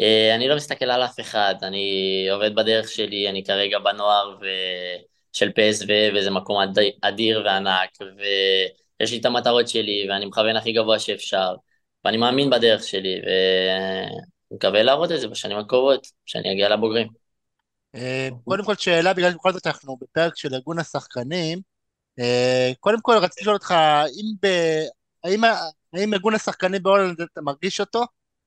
אה, 0.00 0.34
אני 0.34 0.48
לא 0.48 0.56
מסתכל 0.56 0.84
על 0.84 1.02
אף 1.02 1.20
אחד, 1.20 1.54
אני 1.62 2.28
עובד 2.32 2.54
בדרך 2.54 2.88
שלי, 2.88 3.28
אני 3.28 3.44
כרגע 3.44 3.78
בנוער 3.78 4.36
ו... 4.40 4.46
של 5.32 5.50
פסו, 5.52 5.84
וזה 6.14 6.30
מקום 6.30 6.56
אדיר 7.02 7.42
וענק, 7.44 7.90
ויש 8.00 9.12
לי 9.12 9.18
את 9.18 9.24
המטרות 9.24 9.68
שלי, 9.68 10.06
ואני 10.10 10.26
מכוון 10.26 10.56
הכי 10.56 10.72
גבוה 10.72 10.98
שאפשר, 10.98 11.54
ואני 12.04 12.16
מאמין 12.16 12.50
בדרך 12.50 12.82
שלי, 12.82 13.20
מקווה 14.50 14.82
להראות 14.82 15.12
את 15.12 15.20
זה 15.20 15.28
בשנים 15.28 15.58
הקרובות, 15.58 16.06
כשאני 16.26 16.52
אגיע 16.52 16.68
לבוגרים. 16.68 17.08
אה, 17.94 18.28
קודם 18.44 18.64
כל 18.64 18.74
שאלה, 18.74 19.14
בגלל 19.14 19.30
שבכל 19.30 19.52
זאת 19.52 19.66
אנחנו 19.66 19.96
בפרק 19.96 20.36
של 20.36 20.54
ארגון 20.54 20.78
השחקנים, 20.78 21.69
קודם 22.80 23.00
כל 23.00 23.12
רציתי 23.22 23.40
לשאול 23.40 23.54
אותך, 23.54 23.70
האם, 23.70 24.34
ב... 24.42 24.46
האם, 25.24 25.40
האם 25.92 26.14
ארגון 26.14 26.34
השחקנים 26.34 26.82
בהולנד 26.82 27.20
אתה 27.20 27.40
מרגיש 27.40 27.80
אותו? 27.80 28.04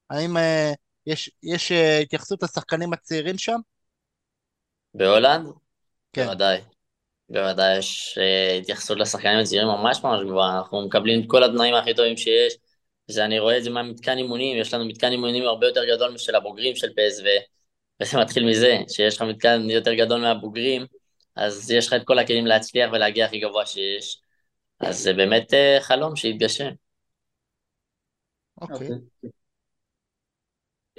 האם 0.09 0.37
אה, 0.37 0.71
יש, 1.07 1.31
יש 1.43 1.71
התייחסות 2.01 2.43
לשחקנים 2.43 2.93
הצעירים 2.93 3.37
שם? 3.37 3.59
בהולנד? 4.93 5.47
כן. 6.13 6.25
בוודאי. 6.25 6.61
בוודאי 7.29 7.77
יש 7.77 8.17
התייחסות 8.61 8.97
לשחקנים 8.97 9.39
הצעירים 9.39 9.67
ממש 9.67 10.03
ממש 10.03 10.21
גבוהה, 10.25 10.57
אנחנו 10.57 10.85
מקבלים 10.85 11.21
את 11.21 11.25
כל 11.27 11.43
התנאים 11.43 11.75
הכי 11.75 11.93
טובים 11.93 12.17
שיש, 12.17 12.57
זה 13.07 13.25
אני 13.25 13.39
רואה 13.39 13.57
את 13.57 13.63
זה 13.63 13.69
מהמתקן 13.69 14.17
אימונים, 14.17 14.57
יש 14.57 14.73
לנו 14.73 14.85
מתקן 14.85 15.11
אימונים 15.11 15.43
הרבה 15.43 15.67
יותר 15.67 15.81
גדול 15.95 16.11
משל 16.11 16.35
הבוגרים 16.35 16.75
של 16.75 16.87
פ.ס.וו, 16.93 17.23
וזה 18.01 18.17
מתחיל 18.17 18.49
מזה, 18.49 18.77
שיש 18.89 19.15
לך 19.15 19.21
מתקן 19.21 19.69
יותר 19.69 19.93
גדול 19.93 20.21
מהבוגרים, 20.21 20.85
אז 21.35 21.71
יש 21.71 21.87
לך 21.87 21.93
את 21.93 22.01
כל 22.05 22.19
הכלים 22.19 22.45
להצליח 22.45 22.91
ולהגיע 22.93 23.25
הכי 23.25 23.39
גבוה 23.39 23.65
שיש. 23.65 24.21
אז 24.79 24.97
זה 24.99 25.13
באמת 25.13 25.53
uh, 25.53 25.81
חלום 25.81 26.15
שהתגשם. 26.15 26.69
אוקיי. 28.61 28.87
Okay. 28.87 29.27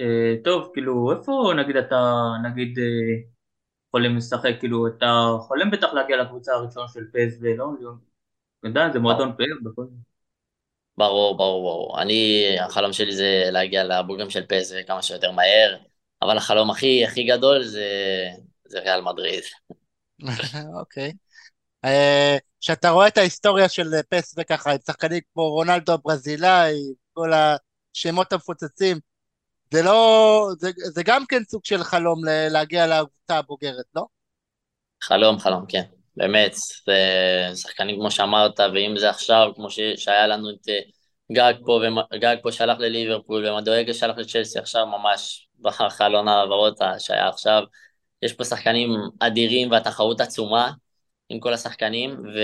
אה, 0.01 0.35
טוב, 0.43 0.71
כאילו, 0.73 1.11
איפה 1.11 1.51
נגיד 1.57 1.75
אתה, 1.75 1.95
נגיד, 2.43 2.79
אה, 2.79 3.21
חולם 3.91 4.17
לשחק, 4.17 4.55
כאילו, 4.59 4.87
אתה 4.87 5.27
חולם 5.47 5.71
בטח 5.71 5.93
להגיע 5.93 6.17
לקבוצה 6.17 6.53
הראשונה 6.53 6.87
של 6.87 7.03
פסו, 7.13 7.45
לא? 7.57 7.91
אתה 8.59 8.67
יודע, 8.67 8.89
זה 8.93 8.99
מועדון 8.99 9.31
פאר 9.37 9.55
בכל 9.63 9.83
זאת. 9.83 9.93
ברור, 10.97 11.37
ברור, 11.37 11.63
ברור. 11.63 12.01
אני, 12.01 12.45
החלום 12.59 12.93
שלי 12.93 13.15
זה 13.15 13.43
להגיע 13.51 13.83
לבוגרים 13.83 14.29
של 14.29 14.45
פסו 14.45 14.75
כמה 14.87 15.01
שיותר 15.01 15.31
מהר, 15.31 15.77
אבל 16.21 16.37
החלום 16.37 16.69
הכי 16.69 17.05
הכי 17.05 17.23
גדול 17.23 17.63
זה, 17.63 17.89
זה 18.65 18.79
ריאל 18.79 19.01
מדריד. 19.01 19.43
אוקיי. 20.79 21.13
אה, 21.85 22.37
כשאתה 22.61 22.89
רואה 22.89 23.07
את 23.07 23.17
ההיסטוריה 23.17 23.69
של 23.69 23.87
פס 24.09 24.35
וככה, 24.37 24.71
עם 24.71 24.77
שחקנים 24.85 25.21
כמו 25.33 25.49
רונלדו 25.49 25.93
הברזילאי, 25.93 26.73
כל 27.13 27.31
השמות 27.33 28.33
המפוצצים, 28.33 28.99
זה 29.73 29.81
לא, 29.81 30.47
זה, 30.59 30.71
זה 30.93 31.03
גם 31.05 31.25
כן 31.25 31.43
סוג 31.43 31.65
של 31.65 31.83
חלום 31.83 32.21
להגיע 32.25 32.87
לקבוצה 32.87 33.37
הבוגרת, 33.37 33.85
לא? 33.95 34.05
חלום, 35.03 35.39
חלום, 35.39 35.65
כן. 35.67 35.83
באמת, 36.17 36.55
זה 36.85 37.55
שחקנים 37.55 37.99
כמו 37.99 38.11
שאמרת, 38.11 38.59
ואם 38.59 38.95
זה 38.97 39.09
עכשיו, 39.09 39.51
כמו 39.55 39.69
ש, 39.69 39.79
שהיה 39.95 40.27
לנו 40.27 40.49
את 40.49 40.69
אה, 40.69 40.79
גג 41.31 41.53
פה, 41.65 41.79
וגג 42.13 42.35
פה 42.43 42.51
שהלך 42.51 42.79
לליברפול, 42.79 43.47
ומדואגה 43.47 43.93
שהלך 43.93 44.17
לצ'לסי 44.17 44.59
עכשיו 44.59 44.85
ממש 44.85 45.47
בחלון 45.59 46.27
העברות 46.27 46.77
שהיה 46.99 47.29
עכשיו. 47.29 47.63
יש 48.21 48.33
פה 48.33 48.43
שחקנים 48.43 48.89
אדירים 49.19 49.71
והתחרות 49.71 50.21
עצומה 50.21 50.71
עם 51.29 51.39
כל 51.39 51.53
השחקנים, 51.53 52.11
ו... 52.11 52.39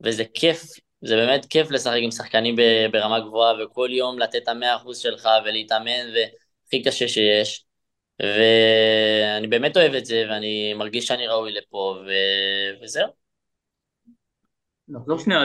וזה 0.00 0.24
כיף, 0.34 0.62
זה 1.02 1.16
באמת 1.16 1.46
כיף 1.46 1.70
לשחק 1.70 1.98
עם 2.02 2.10
שחקנים 2.10 2.56
ברמה 2.92 3.20
גבוהה, 3.20 3.64
וכל 3.64 3.88
יום 3.92 4.18
לתת 4.18 4.36
את 4.36 4.48
המאה 4.48 4.76
אחוז 4.76 4.98
שלך 4.98 5.28
ולהתאמן, 5.44 6.06
והכי 6.14 6.82
קשה 6.82 7.08
שיש. 7.08 7.64
ואני 8.22 9.46
באמת 9.46 9.76
אוהב 9.76 9.94
את 9.94 10.06
זה, 10.06 10.24
ואני 10.30 10.74
מרגיש 10.74 11.06
שאני 11.06 11.26
ראוי 11.26 11.52
לפה, 11.52 11.96
ו... 12.06 12.10
וזהו. 12.82 13.08
נחזור 14.88 15.18
שנייה 15.18 15.40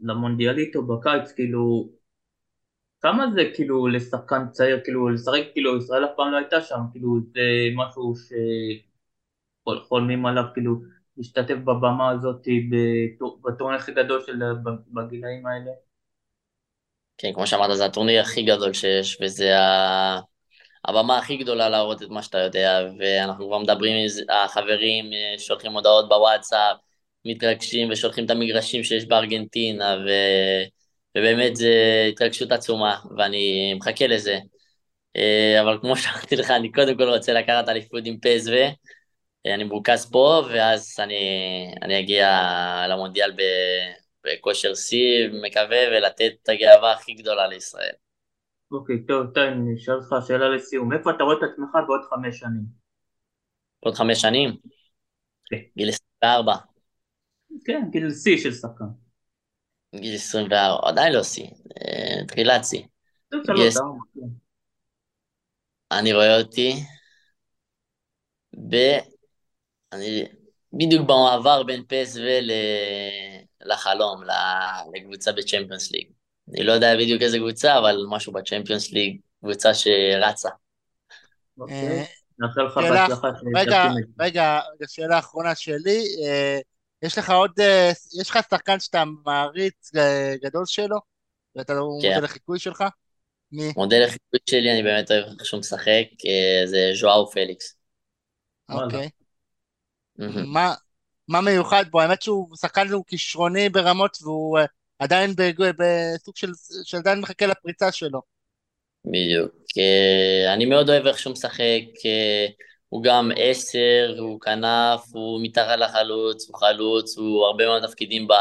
למונדיאליטו 0.00 0.82
בקיץ, 0.82 1.32
כאילו, 1.32 1.88
כמה 3.02 3.26
זה 3.34 3.42
כאילו 3.54 3.86
לשחקן 3.88 4.48
צעיר, 4.50 4.80
כאילו 4.84 5.08
לשחק, 5.08 5.40
כאילו 5.52 5.78
ישראל 5.78 6.04
אף 6.04 6.10
פעם 6.16 6.32
לא 6.32 6.36
הייתה 6.36 6.60
שם, 6.60 6.78
כאילו 6.92 7.18
זה 7.34 7.40
משהו 7.76 8.14
שחולמים 9.68 10.26
עליו, 10.26 10.44
כאילו 10.54 10.74
להשתתף 11.16 11.54
בבמה 11.54 12.10
הזאת 12.10 12.46
בטורניר 13.44 13.78
הכי 13.78 13.92
גדול 13.92 14.22
של 14.26 14.42
בגילאים 14.92 15.46
האלה. 15.46 15.70
כן, 17.18 17.32
כמו 17.34 17.46
שאמרת, 17.46 17.76
זה 17.76 17.84
הטורניר 17.84 18.20
הכי 18.20 18.42
גדול 18.42 18.72
שיש, 18.72 19.18
וזה 19.22 19.58
ה... 19.58 20.20
הבמה 20.84 21.18
הכי 21.18 21.36
גדולה 21.36 21.68
להראות 21.68 22.02
את 22.02 22.08
מה 22.08 22.22
שאתה 22.22 22.38
יודע, 22.38 22.88
ואנחנו 22.98 23.46
כבר 23.46 23.58
מדברים 23.58 23.92
עם 23.96 24.06
החברים, 24.30 25.04
שולחים 25.38 25.72
הודעות 25.72 26.08
בוואטסאפ, 26.08 26.76
מתרגשים 27.24 27.90
ושולחים 27.90 28.24
את 28.24 28.30
המגרשים 28.30 28.84
שיש 28.84 29.06
בארגנטינה, 29.06 29.96
ו... 30.06 30.10
ובאמת 31.18 31.56
זו 31.56 31.66
התרגשות 32.08 32.52
עצומה, 32.52 32.98
ואני 33.16 33.74
מחכה 33.74 34.06
לזה. 34.06 34.38
אה, 35.16 35.60
אבל 35.62 35.78
כמו 35.80 35.96
שאמרתי 35.96 36.36
לך, 36.36 36.50
אני 36.50 36.72
קודם 36.72 36.96
כל 36.96 37.08
רוצה 37.08 37.32
לקחת 37.32 37.68
אליפות 37.68 38.02
עם 38.04 38.18
פסו, 38.20 38.52
אני 39.46 39.64
מרוכז 39.64 40.10
פה, 40.10 40.42
ואז 40.48 40.96
אני, 40.98 41.16
אני 41.82 42.00
אגיע 42.00 42.28
למונדיאל 42.88 43.32
בכושר 44.24 44.74
שיא, 44.74 45.28
מקווה, 45.42 45.78
ולתת 45.90 46.32
את 46.42 46.48
הגאווה 46.48 46.92
הכי 46.92 47.14
גדולה 47.14 47.46
לישראל. 47.46 47.92
אוקיי, 48.72 48.96
טוב, 49.08 49.26
טוב, 49.26 49.44
אני 49.44 49.74
אשאל 49.74 49.94
אותך 49.94 50.26
שאלה 50.28 50.48
לסיום. 50.48 50.92
איפה 50.92 51.10
אתה 51.10 51.24
רואה 51.24 51.36
את 51.38 51.42
עצמך 51.42 51.70
בעוד 51.86 52.00
חמש 52.10 52.38
שנים? 52.38 52.64
עוד 53.80 53.94
חמש 53.94 54.20
שנים? 54.20 54.50
כן. 55.50 55.56
גיל 55.76 55.88
24. 55.88 56.54
כן, 57.64 57.82
גיל 57.90 58.10
שיא 58.10 58.38
של 58.38 58.52
שחקן. 58.52 59.01
גיל 59.94 60.14
24, 60.14 60.88
עדיין 60.88 61.12
לא 61.12 61.22
שיא, 61.22 61.46
אה, 61.46 62.24
תחילת 62.28 62.64
שיא. 62.64 62.82
כן. 64.14 64.28
אני 65.92 66.12
רואה 66.12 66.40
אותי 66.40 66.74
ב... 68.70 68.76
אני 69.92 70.24
בדיוק 70.72 71.02
במעבר 71.02 71.62
בין 71.62 71.84
פס 71.88 72.16
לחלום, 73.64 74.22
לקבוצה 74.94 75.32
בצ'מפיונס 75.32 75.92
ליג. 75.92 76.06
אני 76.48 76.64
לא 76.64 76.72
יודע 76.72 76.96
בדיוק 76.96 77.22
איזה 77.22 77.38
קבוצה, 77.38 77.78
אבל 77.78 78.04
משהו 78.08 78.32
בצ'מפיונס 78.32 78.92
ליג, 78.92 79.16
קבוצה 79.40 79.74
שרצה. 79.74 80.48
אוקיי. 81.58 82.06
רגע, 83.56 83.84
רגע, 84.20 84.60
שאלה 84.88 85.18
אחרונה 85.18 85.54
שלי. 85.54 86.04
יש 87.02 87.18
לך 87.18 87.30
עוד, 87.30 87.50
אה, 87.60 87.90
יש 88.20 88.30
לך 88.30 88.38
שחקן 88.50 88.80
שאתה 88.80 89.04
מעריץ 89.24 89.90
אה, 89.96 90.34
גדול 90.42 90.66
שלו? 90.66 90.96
ואתה 91.56 91.74
לא 91.74 91.80
כן. 92.02 92.08
מודל 92.08 92.24
לחיקוי 92.24 92.58
שלך? 92.58 92.84
מי? 93.52 93.72
מודל 93.76 94.04
לחיקוי 94.04 94.40
שלי, 94.50 94.72
אני 94.72 94.82
באמת 94.82 95.10
אוהב 95.10 95.24
איך 95.24 95.46
שהוא 95.46 95.60
משחק, 95.60 96.04
אה, 96.26 96.66
זה 96.66 96.90
ז'ואאו 97.00 97.30
פליקס. 97.30 97.76
אוקיי. 98.68 99.08
מה, 100.46 100.74
מה 101.28 101.40
מיוחד 101.40 101.84
בו? 101.90 102.00
האמת 102.00 102.22
שהוא 102.22 102.56
שחקן 102.56 102.88
הוא 102.88 103.04
כישרוני 103.06 103.68
ברמות 103.68 104.18
והוא 104.22 104.58
עדיין 104.98 105.34
בסוג 105.78 106.36
של, 106.36 106.50
שעדיין 106.84 107.20
מחכה 107.20 107.46
לפריצה 107.46 107.92
שלו. 107.92 108.22
בדיוק. 109.04 109.52
אני 110.54 110.64
מאוד 110.64 110.90
אוהב 110.90 111.06
איך 111.06 111.18
שהוא 111.18 111.32
משחק. 111.32 111.82
הוא 112.92 113.02
גם 113.02 113.30
עשר, 113.36 114.14
הוא 114.18 114.40
כנף, 114.40 115.00
הוא 115.12 115.40
מתחת 115.42 115.78
לחלוץ, 115.78 116.48
הוא 116.48 116.58
חלוץ, 116.58 117.18
הוא 117.18 117.44
הרבה 117.44 117.66
מאוד 117.66 117.86
תפקידים 117.86 118.28
ב, 118.28 118.32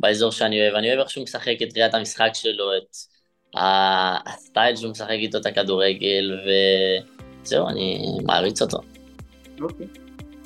באזור 0.00 0.32
שאני 0.32 0.60
אוהב. 0.60 0.74
אני 0.74 0.88
אוהב 0.88 1.00
איך 1.00 1.10
שהוא 1.10 1.24
משחק 1.24 1.54
את 1.62 1.76
ראיית 1.76 1.94
המשחק 1.94 2.30
שלו, 2.34 2.76
את 2.76 2.96
הסטייל 4.26 4.76
שהוא 4.76 4.90
משחק 4.90 5.10
איתו 5.10 5.38
את 5.38 5.46
הכדורגל, 5.46 6.40
וזהו, 7.42 7.68
אני 7.68 8.18
מעריץ 8.24 8.62
אותו. 8.62 8.78
אוקיי. 9.60 9.86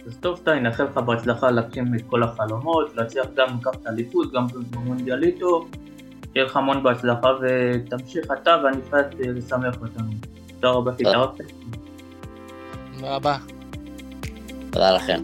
אז 0.07 0.19
טוב, 0.21 0.41
טי, 0.45 0.61
נאחל 0.61 0.85
לך 0.85 0.97
בהצלחה 0.97 1.51
להגשים 1.51 1.95
את 1.95 2.03
כל 2.07 2.23
החלומות, 2.23 2.95
להצליח 2.97 3.27
גם 3.35 3.59
לקחת 3.61 3.87
אליפות, 3.87 4.33
גם 4.33 4.47
במונדיאליטו. 4.71 5.67
שיהיה 6.33 6.47
לך 6.47 6.57
המון 6.57 6.83
בהצלחה 6.83 7.29
ותמשיך 7.43 8.27
אתה 8.43 8.57
והנבחרת 8.65 9.15
לשמח 9.19 9.75
אותנו. 9.83 10.11
תודה 10.55 10.71
רבה 10.71 10.93
שהתערבת. 10.99 11.41
תודה 13.05 13.17
רבה. 13.17 13.37
תודה 14.71 14.93
לכם. 14.93 15.21